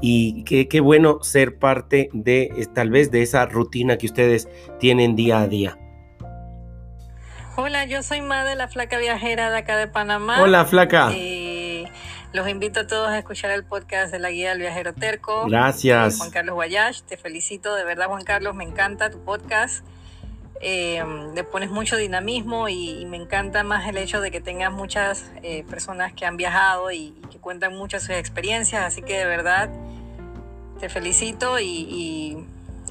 y 0.00 0.44
qué, 0.44 0.68
qué 0.68 0.80
bueno 0.80 1.22
ser 1.22 1.58
parte 1.58 2.10
de 2.12 2.68
tal 2.74 2.90
vez 2.90 3.10
de 3.10 3.22
esa 3.22 3.46
rutina 3.46 3.96
que 3.98 4.06
ustedes 4.06 4.48
tienen 4.78 5.16
día 5.16 5.40
a 5.40 5.48
día. 5.48 5.78
Hola, 7.58 7.86
yo 7.86 8.02
soy 8.02 8.20
Made, 8.20 8.54
la 8.54 8.68
flaca 8.68 8.98
viajera 8.98 9.50
de 9.50 9.56
acá 9.56 9.78
de 9.78 9.88
Panamá. 9.88 10.42
Hola, 10.42 10.66
flaca. 10.66 11.10
Eh, 11.14 11.90
los 12.34 12.46
invito 12.48 12.80
a 12.80 12.86
todos 12.86 13.08
a 13.08 13.18
escuchar 13.18 13.50
el 13.50 13.64
podcast 13.64 14.12
de 14.12 14.18
la 14.18 14.30
guía 14.30 14.50
del 14.50 14.58
viajero 14.58 14.92
terco. 14.92 15.46
Gracias. 15.48 16.18
Juan 16.18 16.30
Carlos 16.30 16.54
Guayash, 16.54 17.00
te 17.02 17.16
felicito, 17.16 17.74
de 17.74 17.84
verdad 17.84 18.08
Juan 18.08 18.24
Carlos, 18.24 18.54
me 18.54 18.64
encanta 18.64 19.08
tu 19.08 19.24
podcast. 19.24 19.86
Eh, 20.60 21.02
le 21.34 21.44
pones 21.44 21.70
mucho 21.70 21.96
dinamismo 21.96 22.68
y, 22.68 23.00
y 23.00 23.06
me 23.06 23.16
encanta 23.16 23.62
más 23.62 23.88
el 23.88 23.96
hecho 23.98 24.20
de 24.20 24.30
que 24.30 24.40
tengas 24.40 24.72
muchas 24.72 25.30
eh, 25.42 25.64
personas 25.68 26.12
que 26.12 26.24
han 26.24 26.36
viajado 26.36 26.90
y, 26.90 27.14
y 27.22 27.26
que 27.30 27.38
cuentan 27.38 27.76
muchas 27.76 28.02
sus 28.02 28.16
experiencias, 28.16 28.82
así 28.84 29.02
que 29.02 29.18
de 29.18 29.26
verdad 29.26 29.70
te 30.80 30.88
felicito 30.88 31.58
y, 31.58 31.64
y 31.64 32.36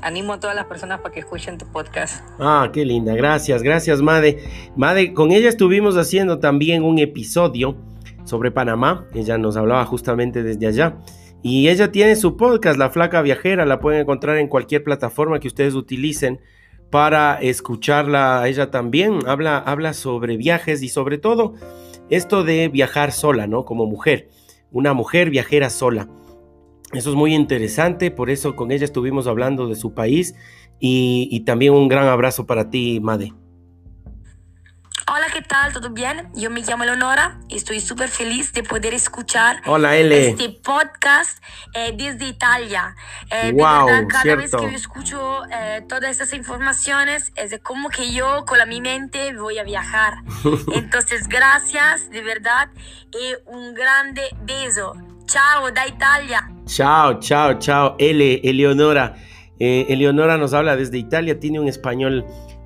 animo 0.02 0.34
a 0.34 0.40
todas 0.40 0.56
las 0.56 0.66
personas 0.66 1.00
para 1.00 1.14
que 1.14 1.20
escuchen 1.20 1.58
tu 1.58 1.66
podcast. 1.68 2.24
Ah, 2.40 2.70
qué 2.72 2.86
linda. 2.86 3.16
Gracias, 3.16 3.64
gracias, 3.64 4.02
Made. 4.02 4.44
Made, 4.76 5.14
con 5.14 5.32
ella 5.32 5.50
estuvimos 5.50 5.98
haciendo 5.98 6.40
también 6.40 6.84
un 6.84 7.00
episodio 7.00 7.76
sobre 8.24 8.52
Panamá. 8.52 9.06
Ella 9.14 9.38
nos 9.38 9.58
hablaba 9.58 9.86
justamente 9.86 10.44
desde 10.44 10.68
allá. 10.68 10.98
Y 11.42 11.70
ella 11.70 11.92
tiene 11.92 12.16
su 12.16 12.38
podcast, 12.38 12.78
La 12.80 12.90
Flaca 12.90 13.22
Viajera. 13.22 13.66
La 13.66 13.80
pueden 13.80 14.02
encontrar 14.02 14.38
en 14.38 14.48
cualquier 14.48 14.84
plataforma 14.84 15.40
que 15.40 15.48
ustedes 15.48 15.76
utilicen 15.76 16.42
para 16.90 17.36
escucharla. 17.42 18.48
Ella 18.48 18.72
también 18.72 19.20
habla, 19.28 19.58
habla 19.58 19.94
sobre 19.94 20.38
viajes 20.38 20.82
y 20.84 20.90
sobre 20.90 21.18
todo 21.18 21.54
esto 22.10 22.44
de 22.44 22.68
viajar 22.70 23.12
sola, 23.12 23.48
¿no? 23.48 23.66
Como 23.66 23.86
mujer. 23.86 24.30
Una 24.72 24.94
mujer 24.94 25.30
viajera 25.30 25.70
sola. 25.70 26.10
Eso 26.94 27.10
es 27.10 27.16
muy 27.16 27.34
interesante, 27.34 28.12
por 28.12 28.30
eso 28.30 28.56
con 28.56 28.72
ella 28.72 28.86
estuvimos 28.86 29.28
hablando 29.28 29.68
de 29.68 29.76
su 29.76 29.94
país 29.94 30.36
y, 30.80 31.28
y 31.32 31.42
también 31.42 31.74
un 31.74 31.88
gran 31.88 32.08
abrazo 32.08 32.46
para 32.46 32.70
ti, 32.70 33.00
Made. 33.02 33.34
¿Qué 35.36 35.42
tal? 35.42 35.74
¿Todo 35.74 35.90
bien? 35.90 36.30
Yo 36.34 36.50
me 36.50 36.62
llamo 36.62 36.86
Leonora 36.86 37.38
y 37.50 37.58
estoy 37.58 37.82
súper 37.82 38.08
feliz 38.08 38.54
de 38.54 38.64
poder 38.64 38.94
escuchar 38.94 39.62
Hola, 39.66 39.98
L. 39.98 40.30
este 40.30 40.50
podcast 40.50 41.44
eh, 41.74 41.92
desde 41.94 42.26
Italia. 42.26 42.96
Eh, 43.30 43.48
de 43.48 43.52
Wow, 43.52 43.86
verdad, 43.86 44.08
cada 44.08 44.36
vez 44.38 44.50
cierto. 44.50 44.66
que 44.66 44.72
yo 44.72 44.78
escucho 44.78 45.42
eh, 45.52 45.84
todas 45.90 46.10
estas 46.10 46.32
informaciones, 46.34 47.34
es 47.36 47.50
de 47.50 47.60
como 47.60 47.90
que 47.90 48.14
yo 48.14 48.46
con 48.46 48.60
la 48.60 48.66
mi 48.66 48.80
mente 48.80 49.36
voy 49.36 49.58
a 49.58 49.64
viajar. 49.66 50.20
Entonces, 50.74 51.28
gracias, 51.28 52.10
de 52.12 52.22
verdad, 52.22 52.70
y 53.12 53.36
un 53.52 53.74
grande 53.74 54.22
beso. 54.44 54.94
Chao, 55.26 55.70
da 55.70 55.86
Italia. 55.86 56.50
Chao, 56.66 57.20
chao, 57.20 57.60
chao. 57.60 57.98
L, 58.00 58.40
Eleonora. 58.42 59.18
Eh, 59.60 59.86
Eleonora 59.90 60.38
nos 60.38 60.54
habla 60.54 60.78
desde 60.78 60.98
Italia, 60.98 61.42
tiene 61.42 61.60
un 61.60 61.68
español, 61.68 62.26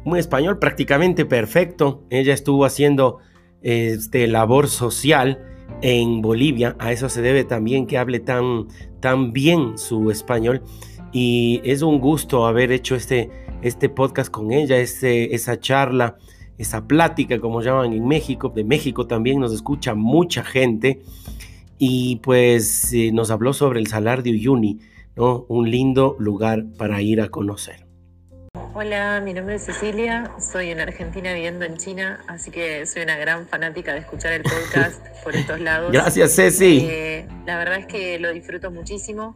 un 0.09 0.17
español 0.17 0.59
prácticamente 0.59 1.25
perfecto. 1.25 2.03
Ella 2.09 2.33
estuvo 2.33 2.65
haciendo 2.65 3.19
este, 3.61 4.27
labor 4.27 4.67
social 4.67 5.39
en 5.81 6.21
Bolivia. 6.21 6.75
A 6.79 6.91
eso 6.91 7.09
se 7.09 7.21
debe 7.21 7.43
también 7.43 7.85
que 7.85 7.97
hable 7.97 8.19
tan, 8.19 8.67
tan 8.99 9.31
bien 9.31 9.77
su 9.77 10.11
español. 10.11 10.63
Y 11.11 11.61
es 11.63 11.81
un 11.81 11.99
gusto 11.99 12.45
haber 12.45 12.71
hecho 12.71 12.95
este, 12.95 13.29
este 13.61 13.89
podcast 13.89 14.29
con 14.29 14.51
ella, 14.51 14.77
este, 14.77 15.33
esa 15.35 15.59
charla, 15.59 16.17
esa 16.57 16.87
plática, 16.87 17.39
como 17.39 17.61
llaman 17.61 17.93
en 17.93 18.07
México. 18.07 18.49
De 18.49 18.63
México 18.63 19.07
también 19.07 19.39
nos 19.39 19.53
escucha 19.53 19.95
mucha 19.95 20.43
gente 20.43 21.01
y 21.77 22.17
pues 22.17 22.93
eh, 22.93 23.11
nos 23.13 23.31
habló 23.31 23.53
sobre 23.53 23.79
el 23.79 23.87
Salar 23.87 24.21
de 24.21 24.31
Uyuni, 24.31 24.79
¿no? 25.15 25.45
Un 25.47 25.71
lindo 25.71 26.15
lugar 26.19 26.65
para 26.77 27.01
ir 27.01 27.21
a 27.21 27.29
conocer. 27.29 27.88
Hola, 28.53 29.21
mi 29.21 29.33
nombre 29.33 29.55
es 29.55 29.65
Cecilia, 29.65 30.31
soy 30.39 30.69
en 30.69 30.79
Argentina 30.79 31.33
viviendo 31.33 31.65
en 31.65 31.77
China, 31.77 32.23
así 32.27 32.49
que 32.49 32.85
soy 32.85 33.01
una 33.01 33.17
gran 33.17 33.47
fanática 33.47 33.93
de 33.93 33.99
escuchar 33.99 34.33
el 34.33 34.43
podcast 34.43 35.05
por 35.23 35.35
estos 35.35 35.59
lados. 35.59 35.91
Gracias, 35.91 36.35
Ceci. 36.35 36.87
Eh, 36.89 37.27
la 37.45 37.57
verdad 37.57 37.79
es 37.79 37.85
que 37.87 38.17
lo 38.19 38.31
disfruto 38.31 38.71
muchísimo, 38.71 39.35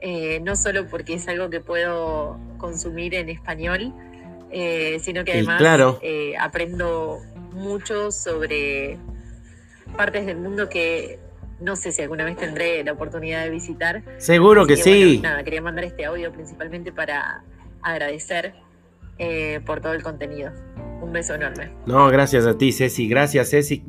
eh, 0.00 0.40
no 0.40 0.56
solo 0.56 0.88
porque 0.88 1.14
es 1.14 1.26
algo 1.28 1.48
que 1.48 1.60
puedo 1.60 2.38
consumir 2.58 3.14
en 3.14 3.30
español, 3.30 3.94
eh, 4.50 4.98
sino 5.00 5.24
que 5.24 5.32
además 5.32 5.58
claro. 5.58 5.98
aprendo 6.38 7.20
mucho 7.52 8.10
sobre 8.12 8.98
partes 9.96 10.26
del 10.26 10.36
mundo 10.36 10.68
que 10.68 11.18
no 11.60 11.76
sé 11.76 11.92
si 11.92 12.02
alguna 12.02 12.24
vez 12.24 12.36
tendré 12.36 12.84
la 12.84 12.92
oportunidad 12.92 13.44
de 13.44 13.50
visitar. 13.50 14.02
Seguro 14.18 14.66
que 14.66 14.76
sí. 14.76 15.18
bueno, 15.18 15.30
nada, 15.30 15.44
quería 15.44 15.62
mandar 15.62 15.84
este 15.84 16.04
audio 16.04 16.32
principalmente 16.32 16.92
para 16.92 17.42
agradecer 17.82 18.54
eh, 19.18 19.60
por 19.64 19.80
todo 19.80 19.92
el 19.92 20.02
contenido. 20.02 20.50
Un 21.00 21.12
beso 21.12 21.34
enorme. 21.34 21.72
No, 21.86 22.08
gracias 22.08 22.46
a 22.46 22.56
ti, 22.56 22.72
Ceci. 22.72 23.08
Gracias, 23.08 23.50
Ceci. 23.50 23.84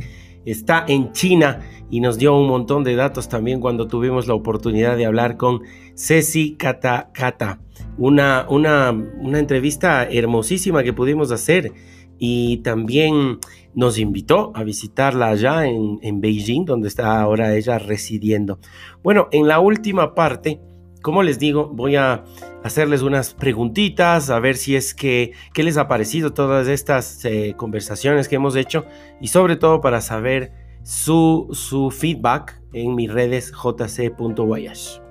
Está 0.45 0.83
en 0.87 1.11
China 1.13 1.61
y 1.89 2.01
nos 2.01 2.17
dio 2.17 2.35
un 2.35 2.47
montón 2.47 2.83
de 2.83 2.95
datos 2.95 3.29
también 3.29 3.61
cuando 3.61 3.87
tuvimos 3.87 4.27
la 4.27 4.33
oportunidad 4.33 4.97
de 4.97 5.05
hablar 5.05 5.37
con 5.37 5.61
Ceci 5.95 6.55
Kata 6.55 7.11
Kata. 7.13 7.59
Una, 7.97 8.45
una, 8.49 8.91
una 8.91 9.39
entrevista 9.39 10.03
hermosísima 10.03 10.83
que 10.83 10.91
pudimos 10.91 11.31
hacer 11.31 11.71
y 12.17 12.57
también 12.57 13.39
nos 13.73 13.97
invitó 13.97 14.51
a 14.55 14.63
visitarla 14.63 15.29
allá 15.29 15.65
en, 15.65 15.99
en 16.01 16.19
Beijing, 16.19 16.65
donde 16.65 16.87
está 16.87 17.21
ahora 17.21 17.55
ella 17.55 17.79
residiendo. 17.79 18.59
Bueno, 19.03 19.27
en 19.31 19.47
la 19.47 19.59
última 19.59 20.15
parte 20.15 20.59
como 21.03 21.21
les 21.21 21.37
digo, 21.37 21.69
voy 21.71 21.97
a 21.97 22.23
hacerles 22.63 23.03
unas 23.03 23.35
preguntitas, 23.35 24.31
a 24.31 24.39
ver 24.39 24.55
si 24.55 24.75
es 24.75 24.95
que, 24.95 25.33
qué 25.53 25.61
les 25.61 25.77
ha 25.77 25.87
parecido 25.87 26.33
todas 26.33 26.67
estas 26.67 27.23
eh, 27.25 27.53
conversaciones 27.55 28.27
que 28.27 28.37
hemos 28.37 28.55
hecho 28.55 28.85
y 29.21 29.27
sobre 29.27 29.57
todo 29.57 29.81
para 29.81 30.01
saber 30.01 30.53
su, 30.81 31.49
su 31.51 31.91
feedback 31.91 32.59
en 32.73 32.95
mis 32.95 33.11
redes 33.11 33.51
jc.voyage. 33.51 35.02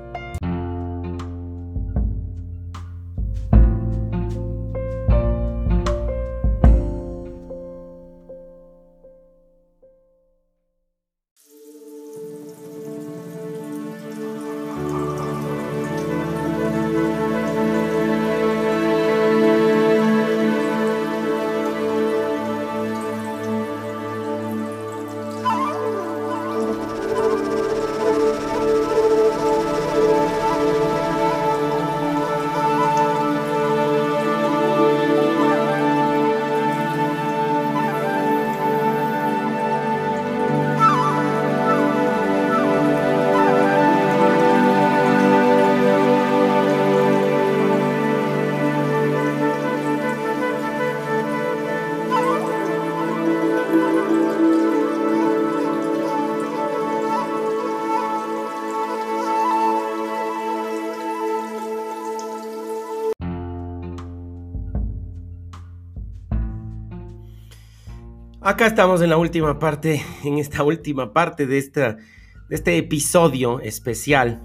Acá 68.53 68.67
estamos 68.67 69.01
en 69.01 69.09
la 69.09 69.17
última 69.17 69.59
parte, 69.59 70.03
en 70.25 70.37
esta 70.37 70.63
última 70.63 71.15
parte 71.15 71.47
de, 71.47 71.57
esta, 71.57 71.95
de 71.95 72.55
este 72.55 72.77
episodio 72.77 73.61
especial 73.61 74.43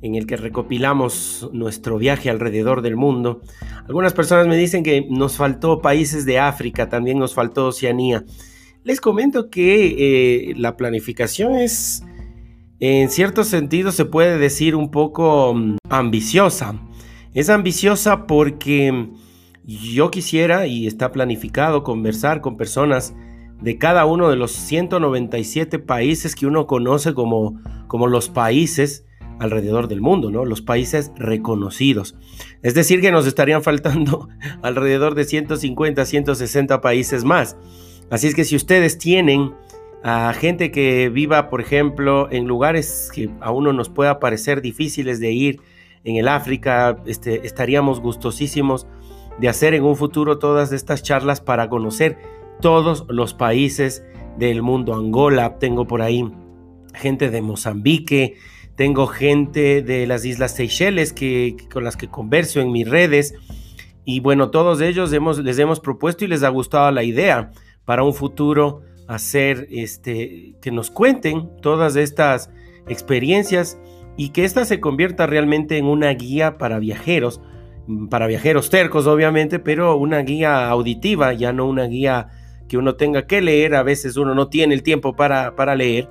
en 0.00 0.14
el 0.14 0.26
que 0.26 0.38
recopilamos 0.38 1.50
nuestro 1.52 1.98
viaje 1.98 2.30
alrededor 2.30 2.80
del 2.80 2.96
mundo. 2.96 3.42
Algunas 3.86 4.14
personas 4.14 4.46
me 4.46 4.56
dicen 4.56 4.82
que 4.82 5.06
nos 5.10 5.36
faltó 5.36 5.82
países 5.82 6.24
de 6.24 6.38
África, 6.38 6.88
también 6.88 7.18
nos 7.18 7.34
faltó 7.34 7.66
Oceanía. 7.66 8.24
Les 8.84 9.02
comento 9.02 9.50
que 9.50 9.96
eh, 9.98 10.54
la 10.56 10.78
planificación 10.78 11.56
es, 11.56 12.02
en 12.80 13.10
cierto 13.10 13.44
sentido, 13.44 13.92
se 13.92 14.06
puede 14.06 14.38
decir 14.38 14.74
un 14.74 14.90
poco 14.90 15.52
mm, 15.52 15.76
ambiciosa. 15.90 16.80
Es 17.34 17.50
ambiciosa 17.50 18.26
porque 18.26 19.10
yo 19.66 20.10
quisiera, 20.10 20.66
y 20.66 20.86
está 20.86 21.12
planificado, 21.12 21.82
conversar 21.82 22.40
con 22.40 22.56
personas 22.56 23.14
de 23.60 23.78
cada 23.78 24.04
uno 24.06 24.28
de 24.28 24.36
los 24.36 24.52
197 24.52 25.78
países 25.78 26.34
que 26.34 26.46
uno 26.46 26.66
conoce 26.66 27.14
como, 27.14 27.60
como 27.88 28.06
los 28.06 28.28
países 28.28 29.04
alrededor 29.38 29.88
del 29.88 30.00
mundo, 30.00 30.30
¿no? 30.30 30.44
Los 30.44 30.62
países 30.62 31.12
reconocidos. 31.16 32.16
Es 32.62 32.74
decir, 32.74 33.00
que 33.00 33.10
nos 33.10 33.26
estarían 33.26 33.62
faltando 33.62 34.28
alrededor 34.62 35.14
de 35.14 35.24
150, 35.24 36.04
160 36.04 36.80
países 36.80 37.24
más. 37.24 37.56
Así 38.10 38.28
es 38.28 38.34
que 38.34 38.44
si 38.44 38.56
ustedes 38.56 38.98
tienen 38.98 39.52
a 40.02 40.32
gente 40.32 40.70
que 40.70 41.08
viva, 41.08 41.48
por 41.50 41.60
ejemplo, 41.60 42.28
en 42.30 42.46
lugares 42.46 43.10
que 43.12 43.30
a 43.40 43.50
uno 43.50 43.72
nos 43.72 43.88
pueda 43.88 44.20
parecer 44.20 44.60
difíciles 44.62 45.18
de 45.18 45.32
ir, 45.32 45.60
en 46.06 46.16
el 46.16 46.28
África, 46.28 47.02
este, 47.06 47.44
estaríamos 47.44 48.00
gustosísimos 48.00 48.86
de 49.38 49.48
hacer 49.48 49.74
en 49.74 49.84
un 49.84 49.96
futuro 49.96 50.38
todas 50.38 50.72
estas 50.72 51.02
charlas 51.02 51.40
para 51.40 51.68
conocer 51.68 52.18
todos 52.60 53.04
los 53.08 53.34
países 53.34 54.04
del 54.38 54.62
mundo. 54.62 54.94
Angola, 54.94 55.58
tengo 55.58 55.86
por 55.86 56.02
ahí 56.02 56.30
gente 56.94 57.30
de 57.30 57.42
Mozambique, 57.42 58.36
tengo 58.76 59.06
gente 59.06 59.82
de 59.82 60.06
las 60.06 60.24
Islas 60.24 60.54
Seychelles 60.54 61.12
que, 61.12 61.56
con 61.72 61.84
las 61.84 61.96
que 61.96 62.08
converso 62.08 62.60
en 62.60 62.72
mis 62.72 62.88
redes. 62.88 63.34
Y 64.04 64.20
bueno, 64.20 64.50
todos 64.50 64.80
ellos 64.80 65.10
les 65.10 65.58
hemos 65.58 65.80
propuesto 65.80 66.24
y 66.24 66.28
les 66.28 66.42
ha 66.42 66.48
gustado 66.48 66.90
la 66.90 67.02
idea 67.02 67.52
para 67.84 68.04
un 68.04 68.14
futuro 68.14 68.82
hacer 69.08 69.68
este 69.70 70.56
que 70.60 70.70
nos 70.70 70.90
cuenten 70.90 71.48
todas 71.62 71.96
estas 71.96 72.50
experiencias 72.88 73.78
y 74.16 74.30
que 74.30 74.44
esta 74.44 74.64
se 74.64 74.80
convierta 74.80 75.26
realmente 75.26 75.78
en 75.78 75.86
una 75.86 76.10
guía 76.10 76.58
para 76.58 76.78
viajeros 76.78 77.40
para 78.10 78.26
viajeros 78.26 78.70
tercos, 78.70 79.06
obviamente, 79.06 79.58
pero 79.58 79.96
una 79.96 80.18
guía 80.20 80.68
auditiva, 80.68 81.32
ya 81.32 81.52
no 81.52 81.66
una 81.66 81.84
guía 81.84 82.28
que 82.68 82.78
uno 82.78 82.96
tenga 82.96 83.26
que 83.26 83.40
leer. 83.40 83.74
A 83.74 83.82
veces 83.82 84.16
uno 84.16 84.34
no 84.34 84.48
tiene 84.48 84.74
el 84.74 84.82
tiempo 84.82 85.14
para, 85.16 85.54
para 85.56 85.74
leer, 85.74 86.08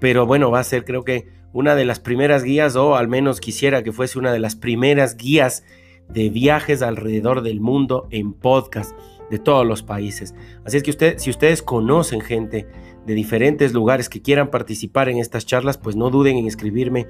pero 0.00 0.26
bueno, 0.26 0.50
va 0.50 0.60
a 0.60 0.64
ser 0.64 0.84
creo 0.84 1.04
que 1.04 1.28
una 1.52 1.74
de 1.74 1.84
las 1.84 2.00
primeras 2.00 2.44
guías, 2.44 2.76
o 2.76 2.96
al 2.96 3.08
menos 3.08 3.40
quisiera 3.40 3.82
que 3.82 3.92
fuese 3.92 4.18
una 4.18 4.32
de 4.32 4.40
las 4.40 4.56
primeras 4.56 5.16
guías 5.16 5.64
de 6.08 6.30
viajes 6.30 6.82
alrededor 6.82 7.42
del 7.42 7.60
mundo 7.60 8.08
en 8.10 8.32
podcast 8.32 8.96
de 9.30 9.38
todos 9.38 9.66
los 9.66 9.82
países. 9.82 10.34
Así 10.64 10.76
es 10.76 10.82
que 10.82 10.90
usted, 10.90 11.18
si 11.18 11.30
ustedes 11.30 11.62
conocen 11.62 12.20
gente 12.20 12.66
de 13.06 13.14
diferentes 13.14 13.72
lugares 13.72 14.08
que 14.08 14.22
quieran 14.22 14.50
participar 14.50 15.08
en 15.08 15.18
estas 15.18 15.44
charlas, 15.46 15.76
pues 15.78 15.96
no 15.96 16.10
duden 16.10 16.36
en 16.36 16.46
escribirme 16.46 17.06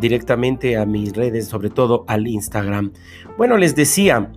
directamente 0.00 0.76
a 0.76 0.84
mis 0.84 1.14
redes, 1.14 1.46
sobre 1.46 1.70
todo 1.70 2.04
al 2.08 2.26
Instagram. 2.26 2.92
Bueno, 3.38 3.56
les 3.56 3.74
decía, 3.74 4.32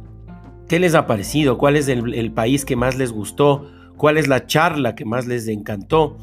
¿qué 0.67 0.79
les 0.79 0.95
ha 0.95 1.07
parecido? 1.07 1.57
¿Cuál 1.57 1.75
es 1.75 1.87
el, 1.87 2.31
país 2.31 2.65
que 2.65 2.75
más 2.75 2.97
les 2.97 3.11
gustó? 3.11 3.69
¿Cuál 3.97 4.17
es 4.17 4.27
la 4.27 4.45
charla 4.45 4.95
que 4.95 5.05
más 5.05 5.27
les 5.27 5.47
encantó? 5.47 6.17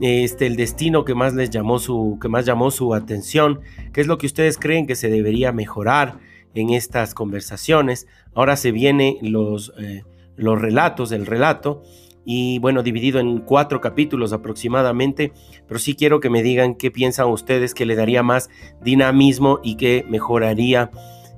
Este, 0.00 0.46
el 0.46 0.56
destino 0.56 1.04
que 1.04 1.14
más 1.14 1.34
les 1.34 1.50
llamó 1.50 1.78
su, 1.78 2.18
que 2.20 2.28
más 2.28 2.44
llamó 2.44 2.70
su 2.70 2.94
atención, 2.94 3.60
qué 3.92 4.00
es 4.00 4.08
lo 4.08 4.18
que 4.18 4.26
ustedes 4.26 4.58
creen 4.58 4.86
que 4.86 4.96
se 4.96 5.08
debería 5.08 5.52
mejorar 5.52 6.18
en 6.54 6.70
estas 6.70 7.14
conversaciones. 7.14 8.06
Ahora 8.34 8.56
se 8.56 8.72
vienen 8.72 9.16
los, 9.22 9.72
eh, 9.78 10.04
los 10.36 10.60
relatos, 10.60 11.12
el 11.12 11.26
relato, 11.26 11.82
y 12.24 12.58
bueno, 12.58 12.82
dividido 12.82 13.20
en 13.20 13.38
cuatro 13.38 13.80
capítulos 13.80 14.32
aproximadamente, 14.32 15.32
pero 15.66 15.78
sí 15.78 15.94
quiero 15.94 16.20
que 16.20 16.30
me 16.30 16.42
digan 16.42 16.74
qué 16.74 16.90
piensan 16.90 17.28
ustedes 17.28 17.74
que 17.74 17.84
le 17.84 17.96
daría 17.96 18.22
más 18.22 18.48
dinamismo 18.82 19.60
y 19.62 19.76
que 19.76 20.04
mejoraría 20.08 20.90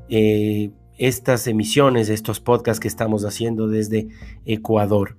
eh, 0.08 0.70
estas 0.96 1.46
emisiones, 1.46 2.08
estos 2.08 2.40
podcasts 2.40 2.80
que 2.80 2.88
estamos 2.88 3.24
haciendo 3.24 3.68
desde 3.68 4.08
Ecuador. 4.44 5.16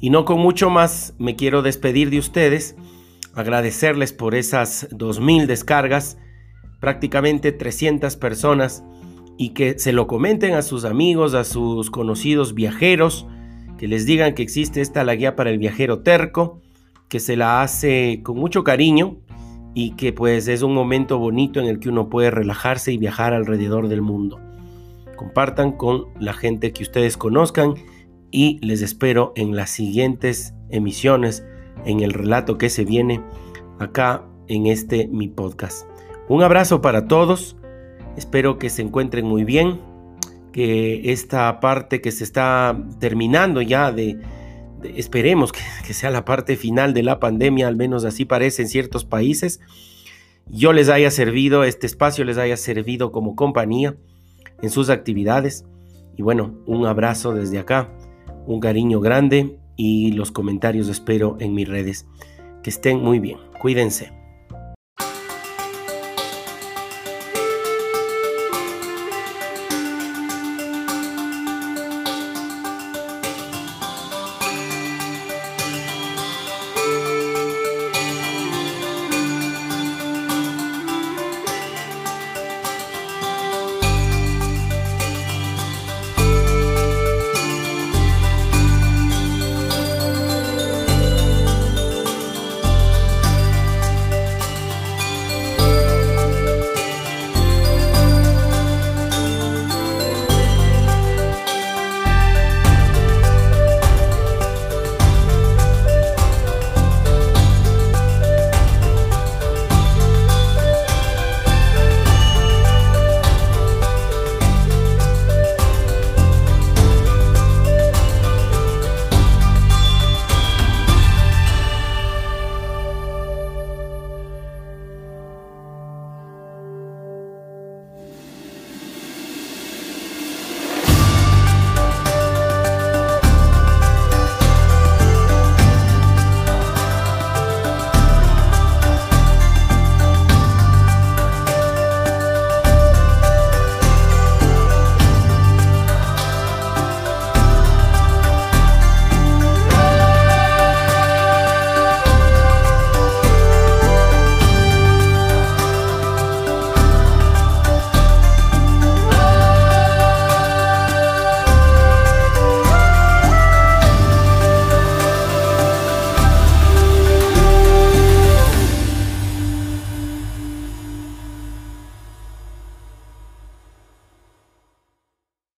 Y 0.00 0.10
no 0.10 0.24
con 0.24 0.40
mucho 0.40 0.70
más, 0.70 1.14
me 1.18 1.36
quiero 1.36 1.62
despedir 1.62 2.10
de 2.10 2.18
ustedes, 2.18 2.74
agradecerles 3.34 4.12
por 4.12 4.34
esas 4.34 4.88
2.000 4.90 5.46
descargas, 5.46 6.18
prácticamente 6.80 7.52
300 7.52 8.16
personas, 8.16 8.82
y 9.40 9.54
que 9.54 9.78
se 9.78 9.94
lo 9.94 10.06
comenten 10.06 10.52
a 10.52 10.60
sus 10.60 10.84
amigos, 10.84 11.32
a 11.32 11.44
sus 11.44 11.90
conocidos 11.90 12.52
viajeros, 12.52 13.26
que 13.78 13.88
les 13.88 14.04
digan 14.04 14.34
que 14.34 14.42
existe 14.42 14.82
esta 14.82 15.02
la 15.02 15.14
guía 15.14 15.34
para 15.34 15.48
el 15.48 15.56
viajero 15.56 16.00
terco, 16.00 16.60
que 17.08 17.20
se 17.20 17.38
la 17.38 17.62
hace 17.62 18.20
con 18.22 18.36
mucho 18.36 18.64
cariño 18.64 19.16
y 19.72 19.92
que 19.92 20.12
pues 20.12 20.46
es 20.46 20.60
un 20.60 20.74
momento 20.74 21.18
bonito 21.18 21.58
en 21.58 21.68
el 21.68 21.80
que 21.80 21.88
uno 21.88 22.10
puede 22.10 22.30
relajarse 22.30 22.92
y 22.92 22.98
viajar 22.98 23.32
alrededor 23.32 23.88
del 23.88 24.02
mundo. 24.02 24.38
Compartan 25.16 25.72
con 25.72 26.08
la 26.20 26.34
gente 26.34 26.74
que 26.74 26.82
ustedes 26.82 27.16
conozcan 27.16 27.76
y 28.30 28.58
les 28.60 28.82
espero 28.82 29.32
en 29.36 29.56
las 29.56 29.70
siguientes 29.70 30.52
emisiones 30.68 31.46
en 31.86 32.00
el 32.00 32.12
relato 32.12 32.58
que 32.58 32.68
se 32.68 32.84
viene 32.84 33.22
acá 33.78 34.22
en 34.48 34.66
este 34.66 35.08
mi 35.08 35.28
podcast. 35.28 35.86
Un 36.28 36.42
abrazo 36.42 36.82
para 36.82 37.08
todos, 37.08 37.56
espero 38.20 38.58
que 38.58 38.68
se 38.68 38.82
encuentren 38.82 39.24
muy 39.24 39.44
bien 39.44 39.80
que 40.52 41.10
esta 41.10 41.58
parte 41.58 42.02
que 42.02 42.12
se 42.12 42.22
está 42.22 42.78
terminando 42.98 43.62
ya 43.62 43.92
de, 43.92 44.20
esperemos 44.94 45.52
que, 45.52 45.60
que, 45.86 45.94
sea 45.94 46.10
la 46.10 46.26
parte 46.26 46.56
final 46.56 46.92
de 46.92 47.02
la 47.02 47.18
pandemia, 47.18 47.66
al 47.66 47.76
menos 47.76 48.04
así 48.04 48.26
parece 48.26 48.62
en 48.62 48.68
ciertos 48.68 49.06
países, 49.06 49.60
yo 50.48 50.74
les 50.74 50.90
haya 50.90 51.10
servido, 51.10 51.64
este 51.64 51.86
espacio 51.86 52.24
les 52.24 52.36
haya 52.36 52.58
servido 52.58 53.10
como 53.10 53.36
compañía 53.36 53.96
en 54.60 54.68
sus 54.68 54.90
actividades. 54.90 55.64
Y 56.16 56.22
bueno, 56.22 56.58
un 56.66 56.84
abrazo 56.86 57.32
desde 57.32 57.58
acá 57.58 57.88
Un 58.46 58.60
cariño 58.60 59.00
grande 59.00 59.58
y 59.76 60.12
los 60.12 60.30
comentarios 60.32 60.88
espero 60.88 61.36
en 61.40 61.54
mis 61.54 61.68
redes. 61.68 62.06
Que 62.62 62.68
estén 62.68 63.00
muy 63.00 63.18
bien. 63.18 63.38
Cuídense. 63.60 64.19